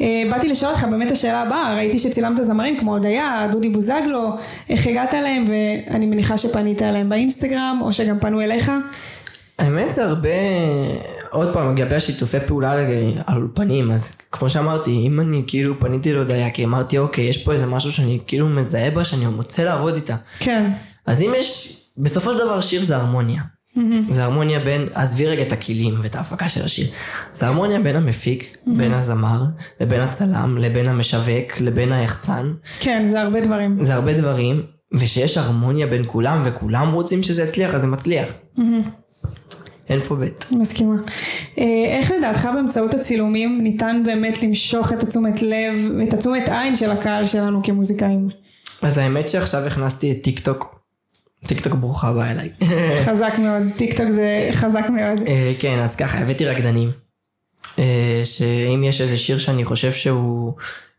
אה, 0.00 0.22
באתי 0.30 0.48
לשאול 0.48 0.72
אותך 0.72 0.84
באמת 0.84 1.10
השאלה 1.10 1.40
הבאה, 1.40 1.74
ראיתי 1.74 1.98
שצילמת 1.98 2.44
זמרים 2.44 2.76
כמו 2.76 2.92
הודיה, 2.92 3.46
דודי 3.52 3.68
בוזגלו, 3.68 4.36
איך 4.70 4.86
הגעת 4.86 5.14
אליהם 5.14 5.44
ואני 5.48 6.06
מניחה 6.06 6.38
שפנית 6.38 6.82
אליהם 6.82 7.08
באינסטגרם 7.08 7.78
או 7.82 7.92
שגם 7.92 8.18
פנו 8.18 8.40
אליך. 8.40 8.72
האמת 9.58 9.92
זה 9.94 10.04
הרבה, 10.04 10.28
עוד 11.30 11.52
פעם, 11.52 11.74
לגבי 11.74 11.94
השיתופי 11.94 12.38
פעולה 12.46 12.72
על 13.26 13.36
אולפנים, 13.36 13.90
אז 13.90 14.12
כמו 14.32 14.50
שאמרתי, 14.50 15.06
אם 15.06 15.20
אני 15.20 15.44
כאילו 15.46 15.80
פניתי 15.80 16.12
להודיה, 16.12 16.50
כי 16.50 16.64
אמרתי, 16.64 16.98
אוקיי, 16.98 17.24
יש 17.24 17.44
פה 17.44 17.52
איזה 17.52 17.66
משהו 17.66 17.92
שאני 17.92 18.18
כאילו 18.26 18.48
מזהה 18.48 18.90
בה, 18.90 19.04
שאני 19.04 19.26
רוצה 19.26 19.64
לעבוד 19.64 19.94
איתה. 19.94 20.16
כן. 20.38 20.70
אז 21.06 21.22
אם 21.22 21.32
יש, 21.36 21.80
בסופו 21.98 22.32
של 22.32 22.38
דבר 22.38 22.60
שיר 22.60 22.82
זה 22.82 22.96
הרמוניה. 22.96 23.42
זה 24.08 24.24
הרמוניה 24.24 24.58
בין, 24.58 24.88
עזבי 24.94 25.26
רגע 25.26 25.42
את 25.42 25.52
הכלים 25.52 25.94
ואת 26.02 26.14
ההפקה 26.14 26.48
של 26.48 26.64
השיר. 26.64 26.86
זה 27.32 27.46
הרמוניה 27.46 27.80
בין 27.80 27.96
המפיק, 27.96 28.56
בין 28.76 28.94
הזמר, 28.94 29.42
לבין 29.80 30.00
הצלם, 30.00 30.58
לבין 30.58 30.88
המשווק, 30.88 31.60
לבין 31.60 31.92
היחצן. 31.92 32.52
כן, 32.80 33.06
זה 33.06 33.20
הרבה 33.20 33.40
דברים. 33.40 33.84
זה 33.84 33.94
הרבה 33.94 34.12
דברים, 34.12 34.62
ושיש 34.92 35.38
הרמוניה 35.38 35.86
בין 35.86 36.02
כולם, 36.06 36.42
וכולם 36.44 36.92
רוצים 36.92 37.22
שזה 37.22 37.42
יצליח, 37.42 37.74
אז 37.74 37.80
זה 37.80 37.86
מצליח. 37.86 38.28
אין 39.90 40.00
פה 40.00 40.14
בית. 40.14 40.44
מסכימה. 40.50 40.94
אה, 41.58 41.64
איך 41.98 42.10
לדעתך 42.10 42.48
באמצעות 42.54 42.94
הצילומים 42.94 43.60
ניתן 43.62 44.02
באמת 44.06 44.42
למשוך 44.42 44.92
את 44.92 45.02
התשומת 45.02 45.42
לב 45.42 45.90
ואת 45.98 46.12
התשומת 46.14 46.48
עין 46.48 46.76
של 46.76 46.90
הקהל 46.90 47.26
שלנו 47.26 47.62
כמוזיקאים? 47.62 48.28
אז 48.82 48.98
האמת 48.98 49.28
שעכשיו 49.28 49.66
הכנסתי 49.66 50.12
את 50.12 50.22
טיק 50.22 50.40
טוק. 50.40 50.80
טיק 51.46 51.60
טוק 51.60 51.74
ברוכה 51.74 52.08
הבאה 52.08 52.32
אליי. 52.32 52.50
חזק 53.06 53.32
מאוד, 53.38 53.62
טיק 53.76 53.96
טוק 53.96 54.10
זה 54.10 54.48
חזק 54.52 54.86
מאוד. 54.90 55.28
אה, 55.28 55.52
כן, 55.58 55.78
אז 55.78 55.96
ככה, 55.96 56.18
הבאתי 56.18 56.44
רקדנים. 56.44 56.90
אה, 57.78 58.20
שאם 58.24 58.84
יש 58.84 59.00
איזה 59.00 59.16
שיר 59.16 59.38
שאני 59.38 59.64
חושב 59.64 59.92
שהוא, 59.92 60.52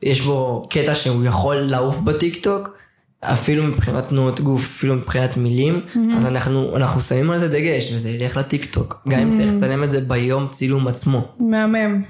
יש 0.03 0.21
בו 0.21 0.67
קטע 0.69 0.95
שהוא 0.95 1.25
יכול 1.25 1.55
לעוף 1.55 1.99
בטיק 1.99 2.43
טוק, 2.43 2.77
אפילו 3.21 3.63
מבחינת 3.63 4.07
תנועות 4.07 4.39
גוף, 4.39 4.61
אפילו 4.61 4.95
מבחינת 4.95 5.37
מילים, 5.37 5.81
אז 6.15 6.25
אנחנו, 6.25 6.77
אנחנו 6.77 7.01
שמים 7.01 7.31
על 7.31 7.39
זה 7.39 7.47
דגש, 7.47 7.93
וזה 7.93 8.09
ילך 8.09 8.37
לטיק 8.37 8.65
טוק. 8.65 9.01
גם 9.07 9.19
אם 9.19 9.37
צריך 9.37 9.53
לצלם 9.53 9.83
את 9.83 9.91
זה 9.91 10.01
ביום 10.01 10.47
צילום 10.51 10.87
עצמו. 10.87 11.27
מהמם. 11.39 12.03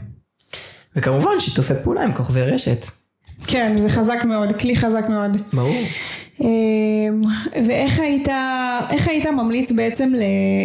וכמובן, 0.95 1.39
שיתופי 1.39 1.73
פעולה 1.83 2.03
עם 2.03 2.13
כוכבי 2.13 2.41
רשת. 2.41 2.85
כן, 3.47 3.77
זה 3.77 3.89
חזק 3.89 4.23
מאוד, 4.25 4.55
כלי 4.59 4.75
חזק 4.75 5.05
מאוד. 5.09 5.37
ברור. 5.53 5.81
אמ, 6.41 7.21
ואיך 7.67 7.99
היית, 7.99 8.27
איך 8.89 9.07
היית 9.07 9.25
ממליץ 9.25 9.71
בעצם 9.71 10.13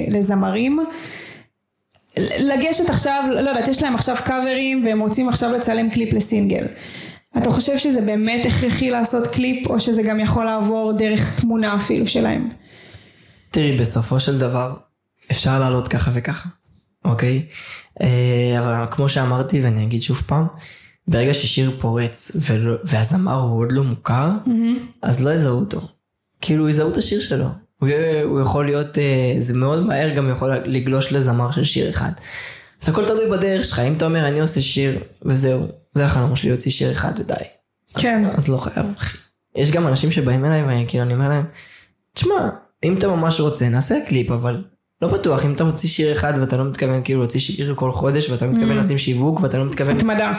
לזמרים 0.08 0.78
לגשת 2.18 2.90
עכשיו, 2.90 3.24
לא 3.30 3.50
יודעת, 3.50 3.68
יש 3.68 3.82
להם 3.82 3.94
עכשיו 3.94 4.16
קאברים 4.24 4.86
והם 4.86 5.00
רוצים 5.00 5.28
עכשיו 5.28 5.52
לצלם 5.52 5.90
קליפ 5.90 6.12
לסינגל. 6.12 6.66
אתה 7.38 7.50
חושב 7.50 7.78
שזה 7.78 8.00
באמת 8.00 8.46
הכרחי 8.46 8.90
לעשות 8.90 9.26
קליפ, 9.26 9.66
או 9.66 9.80
שזה 9.80 10.02
גם 10.02 10.20
יכול 10.20 10.44
לעבור 10.44 10.92
דרך 10.92 11.40
תמונה 11.40 11.76
אפילו 11.76 12.06
שלהם? 12.06 12.48
תראי, 13.50 13.76
בסופו 13.78 14.20
של 14.20 14.38
דבר, 14.38 14.74
אפשר 15.30 15.60
לעלות 15.60 15.88
ככה 15.88 16.10
וככה, 16.14 16.48
אוקיי? 17.04 17.46
אה, 18.02 18.58
אבל 18.58 18.86
כמו 18.90 19.08
שאמרתי, 19.08 19.60
ואני 19.62 19.84
אגיד 19.84 20.02
שוב 20.02 20.22
פעם, 20.26 20.46
ברגע 21.08 21.34
ששיר 21.34 21.76
פורץ 21.80 22.36
והזמר 22.84 23.40
הוא 23.40 23.60
עוד 23.60 23.72
לא 23.72 23.84
מוכר, 23.84 24.30
mm-hmm. 24.44 24.80
אז 25.02 25.24
לא 25.24 25.34
יזהו 25.34 25.58
אותו. 25.60 25.80
כאילו 26.40 26.68
יזהו 26.68 26.90
את 26.92 26.96
השיר 26.96 27.20
שלו. 27.20 27.46
הוא, 27.80 27.88
הוא 28.24 28.40
יכול 28.40 28.64
להיות, 28.66 28.98
אה, 28.98 29.34
זה 29.38 29.54
מאוד 29.54 29.86
מהר 29.86 30.14
גם 30.14 30.30
יכול 30.30 30.50
לגלוש 30.64 31.12
לזמר 31.12 31.50
של 31.50 31.64
שיר 31.64 31.90
אחד. 31.90 32.10
אז 32.82 32.88
הכל 32.88 33.04
תלוי 33.04 33.30
בדרך 33.30 33.64
שלך, 33.64 33.78
אם 33.78 33.92
אתה 33.96 34.04
אומר 34.04 34.28
אני 34.28 34.40
עושה 34.40 34.60
שיר 34.60 34.98
וזהו, 35.22 35.66
זה 35.96 36.04
החלום 36.04 36.36
שלי 36.36 36.50
להוציא 36.50 36.70
שיר 36.70 36.92
אחד 36.92 37.12
ודי. 37.18 37.34
כן. 37.94 38.24
אז, 38.24 38.36
אז 38.36 38.48
לא 38.48 38.56
חייב. 38.56 38.86
יש 39.56 39.70
גם 39.70 39.86
אנשים 39.86 40.10
שבאים 40.10 40.44
אליי 40.44 40.84
וכאילו 40.84 41.04
אני 41.04 41.14
אומר 41.14 41.28
להם, 41.28 41.44
תשמע, 42.14 42.48
אם 42.84 42.98
אתה 42.98 43.08
ממש 43.08 43.40
רוצה 43.40 43.68
נעשה 43.68 43.94
קליפ 44.08 44.30
אבל 44.30 44.64
לא 45.02 45.08
בטוח 45.08 45.44
אם 45.44 45.52
אתה 45.52 45.64
מוציא 45.64 45.88
שיר 45.88 46.12
אחד 46.12 46.32
ואתה 46.40 46.56
לא 46.56 46.64
מתכוון 46.64 47.00
כאילו 47.04 47.20
להוציא 47.20 47.40
שיר 47.40 47.74
כל 47.74 47.92
חודש 47.92 48.30
ואתה 48.30 48.46
לא 48.46 48.52
מתכוון 48.52 48.76
mm. 48.76 48.80
לשים 48.80 48.98
שיווק 48.98 49.40
ואתה 49.40 49.58
לא 49.58 49.64
מתכוון... 49.64 49.96
התמדה. 49.96 50.32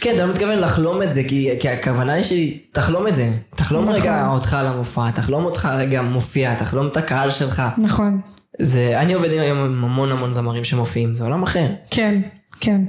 כן, 0.00 0.14
אתה 0.14 0.26
לא 0.26 0.32
מתכוון 0.32 0.58
לחלום 0.58 1.02
את 1.02 1.12
זה, 1.12 1.22
כי, 1.28 1.50
כי 1.60 1.68
הכוונה 1.68 2.12
היא 2.12 2.22
שלי, 2.22 2.58
תחלום 2.72 3.06
את 3.06 3.14
זה. 3.14 3.30
תחלום 3.56 3.84
נכון. 3.84 3.94
רגע 3.94 4.26
אותך 4.26 4.54
על 4.54 4.66
המופע, 4.66 5.10
תחלום 5.10 5.44
אותך 5.44 5.68
רגע 5.78 6.02
מופיע, 6.02 6.54
תחלום 6.54 6.86
את 6.86 6.96
הקהל 6.96 7.30
שלך. 7.30 7.62
נכון. 7.78 8.20
זה, 8.60 9.00
אני 9.00 9.12
עובד 9.14 9.30
היום 9.30 9.58
עם 9.58 9.84
המון 9.84 10.12
המון 10.12 10.32
זמרים 10.32 10.64
שמופיעים, 10.64 11.14
זה 11.14 11.24
עולם 11.24 11.42
אחר. 11.42 11.66
כן, 11.90 12.20
כן. 12.60 12.80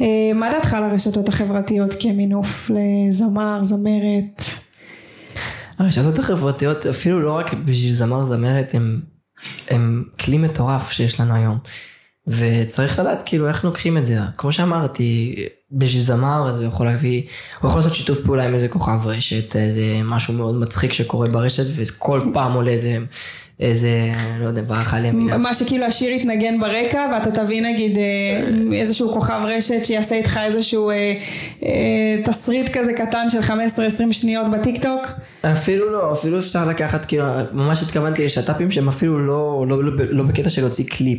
אה, 0.00 0.32
מה 0.34 0.50
דעתך 0.50 0.74
על 0.74 0.84
הרשתות 0.84 1.28
החברתיות 1.28 1.94
כמינוף 2.00 2.70
לזמר, 2.70 3.64
זמרת? 3.64 4.42
הרשתות 5.78 6.18
החברתיות, 6.18 6.86
אפילו 6.86 7.20
לא 7.20 7.32
רק 7.32 7.54
בשביל 7.54 7.92
זמר, 7.92 8.24
זמרת, 8.24 8.74
הם, 8.74 9.00
הם 9.68 10.04
כלי 10.20 10.38
מטורף 10.38 10.90
שיש 10.90 11.20
לנו 11.20 11.34
היום. 11.34 11.58
וצריך 12.26 12.98
לדעת 12.98 13.22
כאילו 13.26 13.48
איך 13.48 13.64
לוקחים 13.64 13.98
את 13.98 14.06
זה. 14.06 14.18
כמו 14.36 14.52
שאמרתי, 14.52 15.34
בשביל 15.72 16.02
זמר 16.02 16.50
הוא 16.50 16.64
יכול 16.64 16.86
להביא, 16.86 17.22
הוא 17.60 17.68
יכול 17.68 17.80
לעשות 17.80 17.94
שיתוף 17.94 18.20
פעולה 18.20 18.44
עם 18.44 18.54
איזה 18.54 18.68
כוכב 18.68 19.00
רשת, 19.04 19.56
איזה 19.56 20.00
משהו 20.04 20.34
מאוד 20.34 20.54
מצחיק 20.54 20.92
שקורה 20.92 21.28
ברשת 21.28 21.64
וכל 21.76 22.20
פעם 22.32 22.52
עולה 22.52 22.70
איזה 22.70 22.98
איזה, 23.60 24.10
לא 24.40 24.46
יודע, 24.46 24.62
ברח 24.62 24.94
עליהם. 24.94 25.42
מה 25.42 25.54
שכאילו 25.54 25.84
השיר 25.84 26.10
יתנגן 26.10 26.60
ברקע 26.60 27.10
ואתה 27.12 27.30
תביא 27.30 27.62
נגיד 27.62 27.98
אה, 27.98 28.78
איזשהו 28.78 29.08
כוכב 29.08 29.40
רשת 29.44 29.84
שיעשה 29.84 30.14
איתך 30.14 30.40
איזשהו 30.42 30.90
אה, 30.90 31.14
אה, 31.62 32.22
תסריט 32.24 32.76
כזה 32.76 32.92
קטן 32.92 33.30
של 33.30 33.40
15-20 33.40 34.12
שניות 34.12 34.46
בטיק 34.50 34.82
טוק. 34.82 35.06
אפילו 35.52 35.92
לא, 35.92 36.12
אפילו 36.12 36.38
אפשר 36.38 36.68
לקחת, 36.68 37.04
כאילו, 37.04 37.24
ממש 37.52 37.82
התכוונתי 37.82 38.24
לשת"פים 38.24 38.70
שהם 38.70 38.88
אפילו 38.88 39.26
לא, 39.26 39.66
לא, 39.68 39.84
לא, 39.84 39.92
לא 40.10 40.24
בקטע 40.24 40.50
של 40.50 40.62
להוציא 40.62 40.84
קליפ. 40.84 41.18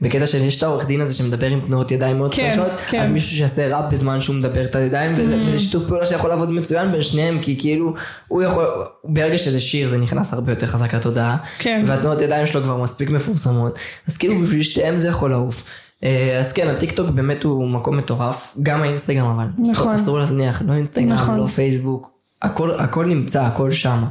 בקטע 0.00 0.26
של 0.26 0.44
יש 0.44 0.58
את 0.58 0.62
העורך 0.62 0.86
דין 0.86 1.00
הזה 1.00 1.14
שמדבר 1.14 1.46
עם 1.46 1.60
תנועות 1.60 1.90
ידיים 1.90 2.18
מאוד 2.18 2.34
כן, 2.34 2.50
חדות, 2.50 2.72
כן. 2.88 3.00
אז 3.00 3.08
מישהו 3.08 3.30
שיעשה 3.30 3.76
ראפ 3.76 3.92
בזמן 3.92 4.20
שהוא 4.20 4.36
מדבר 4.36 4.64
את 4.64 4.76
הידיים, 4.76 5.12
וזה, 5.16 5.34
mm. 5.34 5.48
וזה 5.48 5.58
שיתוף 5.58 5.82
פעולה 5.88 6.06
שיכול 6.06 6.30
לעבוד 6.30 6.50
מצוין 6.50 6.92
בין 6.92 7.02
שניהם, 7.02 7.38
כי 7.42 7.58
כאילו, 7.58 7.94
הוא 8.28 8.42
יכול, 8.42 8.64
ברגע 9.04 9.38
שזה 9.38 9.60
שיר 9.60 9.88
זה 9.88 9.98
נכנס 9.98 10.32
הרבה 10.32 10.52
יותר 10.52 10.66
חזק 10.66 10.94
לתודעה. 10.94 11.36
כן. 11.58 11.67
כן. 11.68 11.84
והתנועות 11.86 12.20
ידיים 12.20 12.46
שלו 12.46 12.62
כבר 12.62 12.82
מספיק 12.82 13.10
מפורסמות, 13.10 13.78
אז 14.08 14.16
כאילו 14.16 14.40
בשביל 14.40 14.62
שתיהם 14.62 14.98
זה 14.98 15.08
יכול 15.08 15.30
לעוף. 15.30 15.64
אה, 16.04 16.38
אז 16.38 16.52
כן, 16.52 16.68
הטיק 16.68 16.92
טוק 16.92 17.10
באמת 17.10 17.44
הוא 17.44 17.68
מקום 17.68 17.96
מטורף, 17.96 18.56
גם 18.62 18.82
האינסטגרם 18.82 19.26
אבל. 19.26 19.70
נכון. 19.70 19.94
אסור 19.94 20.18
להזניח, 20.18 20.62
לא 20.66 20.72
אינסטגרם, 20.72 21.08
נכון. 21.08 21.38
לא 21.38 21.46
פייסבוק, 21.46 22.10
הכל, 22.42 22.80
הכל 22.80 23.06
נמצא, 23.06 23.42
הכל 23.42 23.72
שם. 23.72 24.04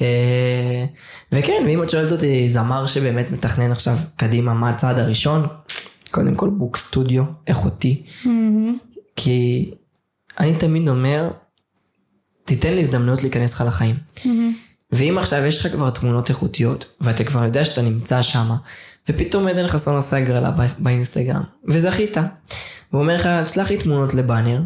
אה, 0.00 0.84
וכן, 1.32 1.62
ואם 1.66 1.82
את 1.82 1.90
שואלת 1.90 2.12
אותי, 2.12 2.48
זמר 2.48 2.86
שבאמת 2.86 3.30
מתכנן 3.30 3.72
עכשיו 3.72 3.96
קדימה, 4.16 4.54
מה 4.54 4.70
הצעד 4.70 4.98
הראשון? 4.98 5.46
קודם 6.10 6.34
כל 6.34 6.50
בוק 6.50 6.76
סטודיו 6.76 7.24
איכותי. 7.46 8.02
Mm-hmm. 8.24 8.28
כי 9.16 9.70
אני 10.38 10.54
תמיד 10.54 10.88
אומר, 10.88 11.30
תיתן 12.44 12.74
לי 12.74 12.80
הזדמנות 12.80 13.22
להיכנס 13.22 13.52
לך 13.52 13.64
לחיים. 13.66 13.96
Mm-hmm. 14.16 14.28
ואם 14.94 15.18
עכשיו 15.18 15.44
יש 15.44 15.66
לך 15.66 15.72
כבר 15.72 15.90
תמונות 15.90 16.28
איכותיות, 16.28 16.96
ואתה 17.00 17.24
כבר 17.24 17.44
יודע 17.44 17.64
שאתה 17.64 17.82
נמצא 17.82 18.22
שם, 18.22 18.50
ופתאום 19.08 19.48
עדן 19.48 19.68
חסון 19.68 19.96
עשה 19.96 20.16
הגרלה 20.16 20.50
באינסטגרם, 20.78 21.42
וזכית. 21.68 22.16
והוא 22.92 23.02
אומר 23.02 23.16
לך, 23.16 23.28
תשלח 23.44 23.70
לי 23.70 23.76
תמונות 23.78 24.14
לבאנר, 24.14 24.60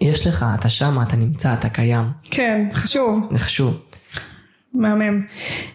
יש 0.00 0.26
לך, 0.26 0.46
אתה 0.58 0.68
שם, 0.68 0.98
אתה 1.08 1.16
נמצא, 1.16 1.54
אתה 1.54 1.68
קיים. 1.68 2.04
כן, 2.30 2.68
חשוב. 2.72 3.28
זה 3.32 3.38
חשוב. 3.38 3.74
מהמם. 4.74 5.22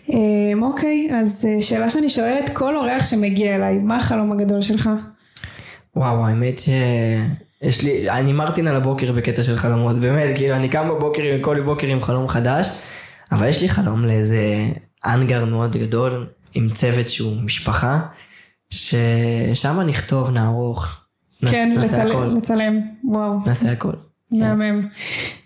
אמ, 0.09 0.63
אוקיי, 0.63 1.07
אז 1.11 1.47
אה, 1.49 1.61
שאלה 1.61 1.89
שאני 1.89 2.09
שואלת, 2.09 2.49
כל 2.53 2.75
אורח 2.75 3.05
שמגיע 3.05 3.55
אליי, 3.55 3.77
מה 3.77 3.97
החלום 3.97 4.31
הגדול 4.31 4.61
שלך? 4.61 4.89
וואו, 5.95 6.25
האמת 6.25 6.59
ש... 6.59 6.69
יש 7.61 7.83
לי, 7.83 8.09
אני 8.09 8.33
מרטין 8.33 8.67
על 8.67 8.75
הבוקר 8.75 9.11
בקטע 9.11 9.43
של 9.43 9.55
חלומות, 9.55 9.97
באמת, 9.97 10.35
כאילו, 10.35 10.55
אני 10.55 10.69
קם 10.69 10.89
בבוקר, 10.89 11.23
כל 11.41 11.61
בוקר 11.61 11.87
עם 11.87 12.01
חלום 12.01 12.27
חדש. 12.27 12.67
אבל 13.31 13.47
יש 13.49 13.61
לי 13.61 13.69
חלום 13.69 14.05
לאיזה 14.05 14.67
אנגר 15.05 15.45
מאוד 15.45 15.75
גדול, 15.75 16.25
עם 16.53 16.69
צוות 16.69 17.09
שהוא 17.09 17.41
משפחה, 17.41 17.99
ששם 18.69 19.79
נכתוב, 19.87 20.29
נערוך. 20.29 20.97
כן, 21.49 21.73
נעשה 21.75 22.03
לצל... 22.03 22.11
הכל. 22.11 22.25
לצלם, 22.37 22.79
וואו. 23.03 23.39
נעשה 23.47 23.71
הכל. 23.71 23.93
מהמם. 24.31 24.87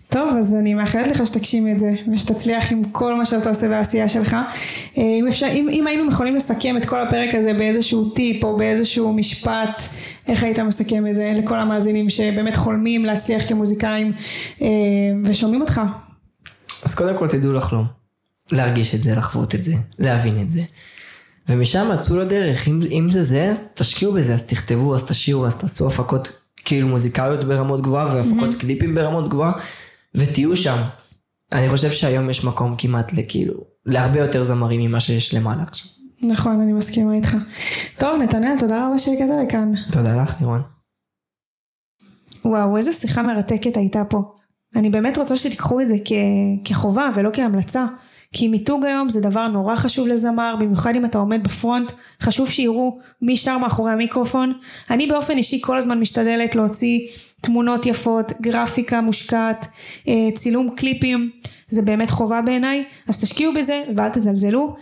טוב, 0.10 0.38
אז 0.38 0.54
אני 0.54 0.74
מאחלת 0.74 1.08
לך 1.08 1.28
שתגשים 1.28 1.68
את 1.68 1.80
זה, 1.80 1.92
ושתצליח 2.14 2.72
עם 2.72 2.84
כל 2.84 3.16
מה 3.16 3.26
שאתה 3.26 3.50
עושה 3.50 3.68
בעשייה 3.68 4.10
שלך. 4.10 4.34
אה, 4.98 5.04
אם, 5.04 5.28
אפשר, 5.28 5.48
אם, 5.48 5.70
אם 5.72 5.88
היינו 5.88 6.12
יכולים 6.12 6.36
לסכם 6.36 6.78
את 6.78 6.86
כל 6.86 7.00
הפרק 7.02 7.36
הזה 7.36 7.54
באיזשהו 7.54 8.10
טיפ 8.10 8.44
או 8.44 8.58
באיזשהו 8.58 9.14
משפט, 9.14 9.82
איך 10.28 10.44
היית 10.44 10.60
מסכם 10.60 11.08
את 11.08 11.16
זה 11.16 11.34
לכל 11.36 11.60
המאזינים 11.60 12.10
שבאמת 12.10 12.56
חולמים 12.56 13.06
להצליח 13.06 13.50
כמוזיקאים 13.50 14.12
אה, 14.62 14.68
ושומעים 15.24 15.62
אותך? 15.62 15.82
אז 16.86 16.96
קודם 16.96 17.18
כל 17.18 17.28
תדעו 17.28 17.54
לחלום, 17.54 17.86
להרגיש 18.52 18.96
את 18.96 19.02
זה, 19.02 19.16
לחוות 19.16 19.56
את 19.56 19.64
זה, 19.64 19.74
להבין 20.00 20.42
את 20.42 20.52
זה. 20.52 20.62
ומשם 21.50 21.92
מצאו 21.94 22.18
לדרך, 22.18 22.68
אם, 22.68 22.80
אם 22.92 23.10
זה 23.10 23.24
זה, 23.24 23.52
אז 23.52 23.74
תשקיעו 23.74 24.14
בזה, 24.14 24.34
אז 24.34 24.44
תכתבו, 24.44 24.96
אז 24.96 25.04
תשאירו, 25.04 25.46
אז 25.46 25.56
תעשו 25.56 25.88
הפקות 25.88 26.42
כאילו 26.66 26.88
מוזיקליות 26.88 27.44
ברמות 27.44 27.82
גבוהה, 27.82 28.16
והפקות 28.16 28.54
mm-hmm. 28.54 28.60
קליפים 28.60 28.96
ברמות 28.96 29.30
גבוהה, 29.30 29.52
ותהיו 30.16 30.56
שם. 30.56 30.78
אני 31.52 31.70
חושב 31.70 31.92
שהיום 31.92 32.30
יש 32.30 32.44
מקום 32.44 32.76
כמעט 32.78 33.14
לכאילו, 33.14 33.54
להרבה 33.86 34.20
יותר 34.20 34.44
זמרים 34.44 34.82
ממה 34.82 35.00
שיש 35.00 35.34
למעלה 35.34 35.64
עכשיו. 35.64 35.92
נכון, 36.22 36.62
אני 36.62 36.74
מסכימה 36.74 37.14
איתך. 37.14 37.36
טוב, 38.00 38.22
נתנאל, 38.22 38.56
תודה 38.60 38.88
רבה 38.88 39.00
שהגעת 39.00 39.30
לכאן. 39.48 39.72
תודה 39.92 40.16
לך, 40.24 40.34
לירון. 40.40 40.62
וואו, 42.46 42.78
איזה 42.78 42.92
שיחה 42.92 43.24
מרתקת 43.24 43.78
הייתה 43.78 44.04
פה. 44.10 44.36
אני 44.76 44.90
באמת 44.90 45.18
רוצה 45.18 45.38
שתיקחו 45.38 45.82
את 45.82 45.88
זה 45.88 45.96
כ- 46.06 46.12
כחובה 46.66 47.10
ולא 47.16 47.30
כהמלצה. 47.34 47.86
כי 48.34 48.48
מיתוג 48.48 48.86
היום 48.86 49.10
זה 49.10 49.22
דבר 49.22 49.48
נורא 49.48 49.76
חשוב 49.76 50.08
לזמר, 50.08 50.56
במיוחד 50.60 50.96
אם 50.96 51.06
אתה 51.06 51.18
עומד 51.18 51.44
בפרונט, 51.44 51.92
חשוב 52.22 52.50
שיראו 52.50 53.00
מי 53.22 53.38
שר 53.38 53.58
מאחורי 53.58 53.92
המיקרופון. 53.92 54.54
אני 54.90 55.08
באופן 55.08 55.38
אישי 55.38 55.60
כל 55.62 55.78
הזמן 55.78 56.00
משתדלת 56.00 56.56
להוציא 56.56 57.00
תמונות 57.42 57.86
יפות, 57.86 58.32
גרפיקה 58.42 59.02
מושקעת, 59.02 59.66
אה, 60.08 60.30
צילום 60.34 60.70
קליפים, 60.78 61.30
זה 61.68 61.82
באמת 61.82 62.10
חובה 62.10 62.42
בעיניי, 62.42 62.84
אז 63.10 63.22
תשקיעו 63.22 63.54
בזה 63.54 63.84
ואל 63.98 64.10
תזלזלו. 64.10 64.76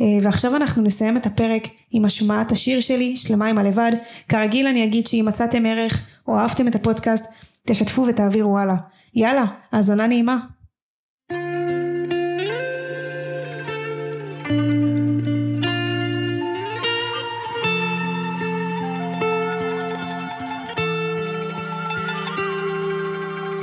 אה, 0.00 0.06
ועכשיו 0.22 0.56
אנחנו 0.56 0.82
נסיים 0.82 1.16
את 1.16 1.26
הפרק 1.26 1.62
עם 1.90 2.04
השמעת 2.04 2.52
השיר 2.52 2.80
שלי, 2.80 3.16
שלמה 3.16 3.46
עם 3.46 3.58
הלבד. 3.58 3.92
כרגיל 4.28 4.66
אני 4.66 4.84
אגיד 4.84 5.06
שאם 5.06 5.24
מצאתם 5.28 5.66
ערך 5.66 6.06
או 6.28 6.38
אהבתם 6.38 6.68
את 6.68 6.74
הפודקאסט, 6.74 7.34
תשתפו 7.66 8.04
ותעבירו 8.08 8.58
הלאה. 8.58 8.93
יאללה, 9.16 9.44
האזנה 9.72 10.06
נעימה. 10.06 10.38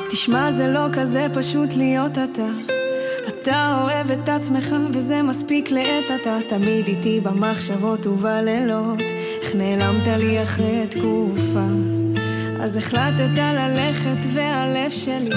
תשמע 0.09 0.51
זה 0.51 0.67
לא 0.67 0.87
כזה 0.93 1.27
פשוט 1.33 1.73
להיות 1.73 2.11
אתה. 2.11 2.47
אתה 3.27 3.81
אוהב 3.81 4.11
את 4.11 4.29
עצמך 4.29 4.75
וזה 4.93 5.21
מספיק 5.21 5.71
לעת 5.71 6.21
אתה 6.21 6.37
תמיד 6.49 6.87
איתי 6.87 7.21
במחשבות 7.23 8.07
ובלילות 8.07 8.99
איך 9.41 9.55
נעלמת 9.55 10.07
לי 10.07 10.43
אחרי 10.43 10.87
תקופה 10.89 12.00
אז 12.61 12.75
החלטת 12.77 13.37
ללכת 13.37 14.17
והלב 14.33 14.91
שלי 14.91 15.35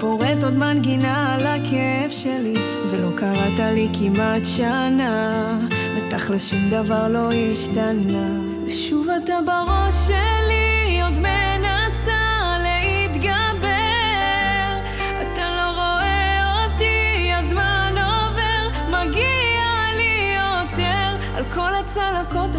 פורט 0.00 0.44
עוד 0.44 0.54
מנגינה 0.54 1.34
על 1.34 1.46
הכאב 1.46 2.10
שלי 2.10 2.54
ולא 2.90 3.08
קראת 3.16 3.58
לי 3.58 3.88
כמעט 3.98 4.42
שנה 4.44 5.58
ותכל'ס 5.96 6.48
שום 6.48 6.70
דבר 6.70 7.08
לא 7.08 7.32
השתנה. 7.32 8.40
ושוב 8.66 9.06
אתה 9.24 9.38
בראש 9.46 9.94
שלי 10.06 10.39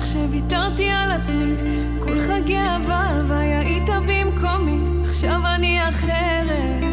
בטח 0.02 0.14
שוויתרתי 0.14 0.90
על 0.90 1.12
עצמי, 1.12 1.56
כל 2.00 2.20
חגי 2.20 2.58
הלוואי 2.58 3.22
והיית 3.28 3.90
במקומי, 4.08 5.04
עכשיו 5.04 5.42
אני 5.56 5.90
אחרת, 5.90 6.84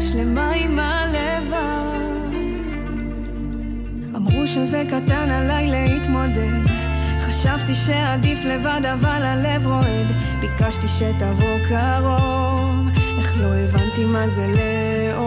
שלמה 0.00 0.50
עם 0.50 0.78
הלבד. 0.78 2.36
אמרו 4.16 4.46
שזה 4.46 4.84
קטן 4.86 5.30
עליי 5.30 5.70
להתמודד, 5.70 6.70
חשבתי 7.20 7.74
שעדיף 7.74 8.44
לבד 8.44 8.80
אבל 8.92 9.22
הלב 9.22 9.66
רועד, 9.66 10.12
ביקשתי 10.40 10.88
שתבוא 10.88 11.58
קרוב, 11.68 12.88
איך 13.18 13.34
לא 13.40 13.54
הבנתי 13.54 14.04
מה 14.04 14.28
זה 14.28 14.46
לאור. 14.46 15.25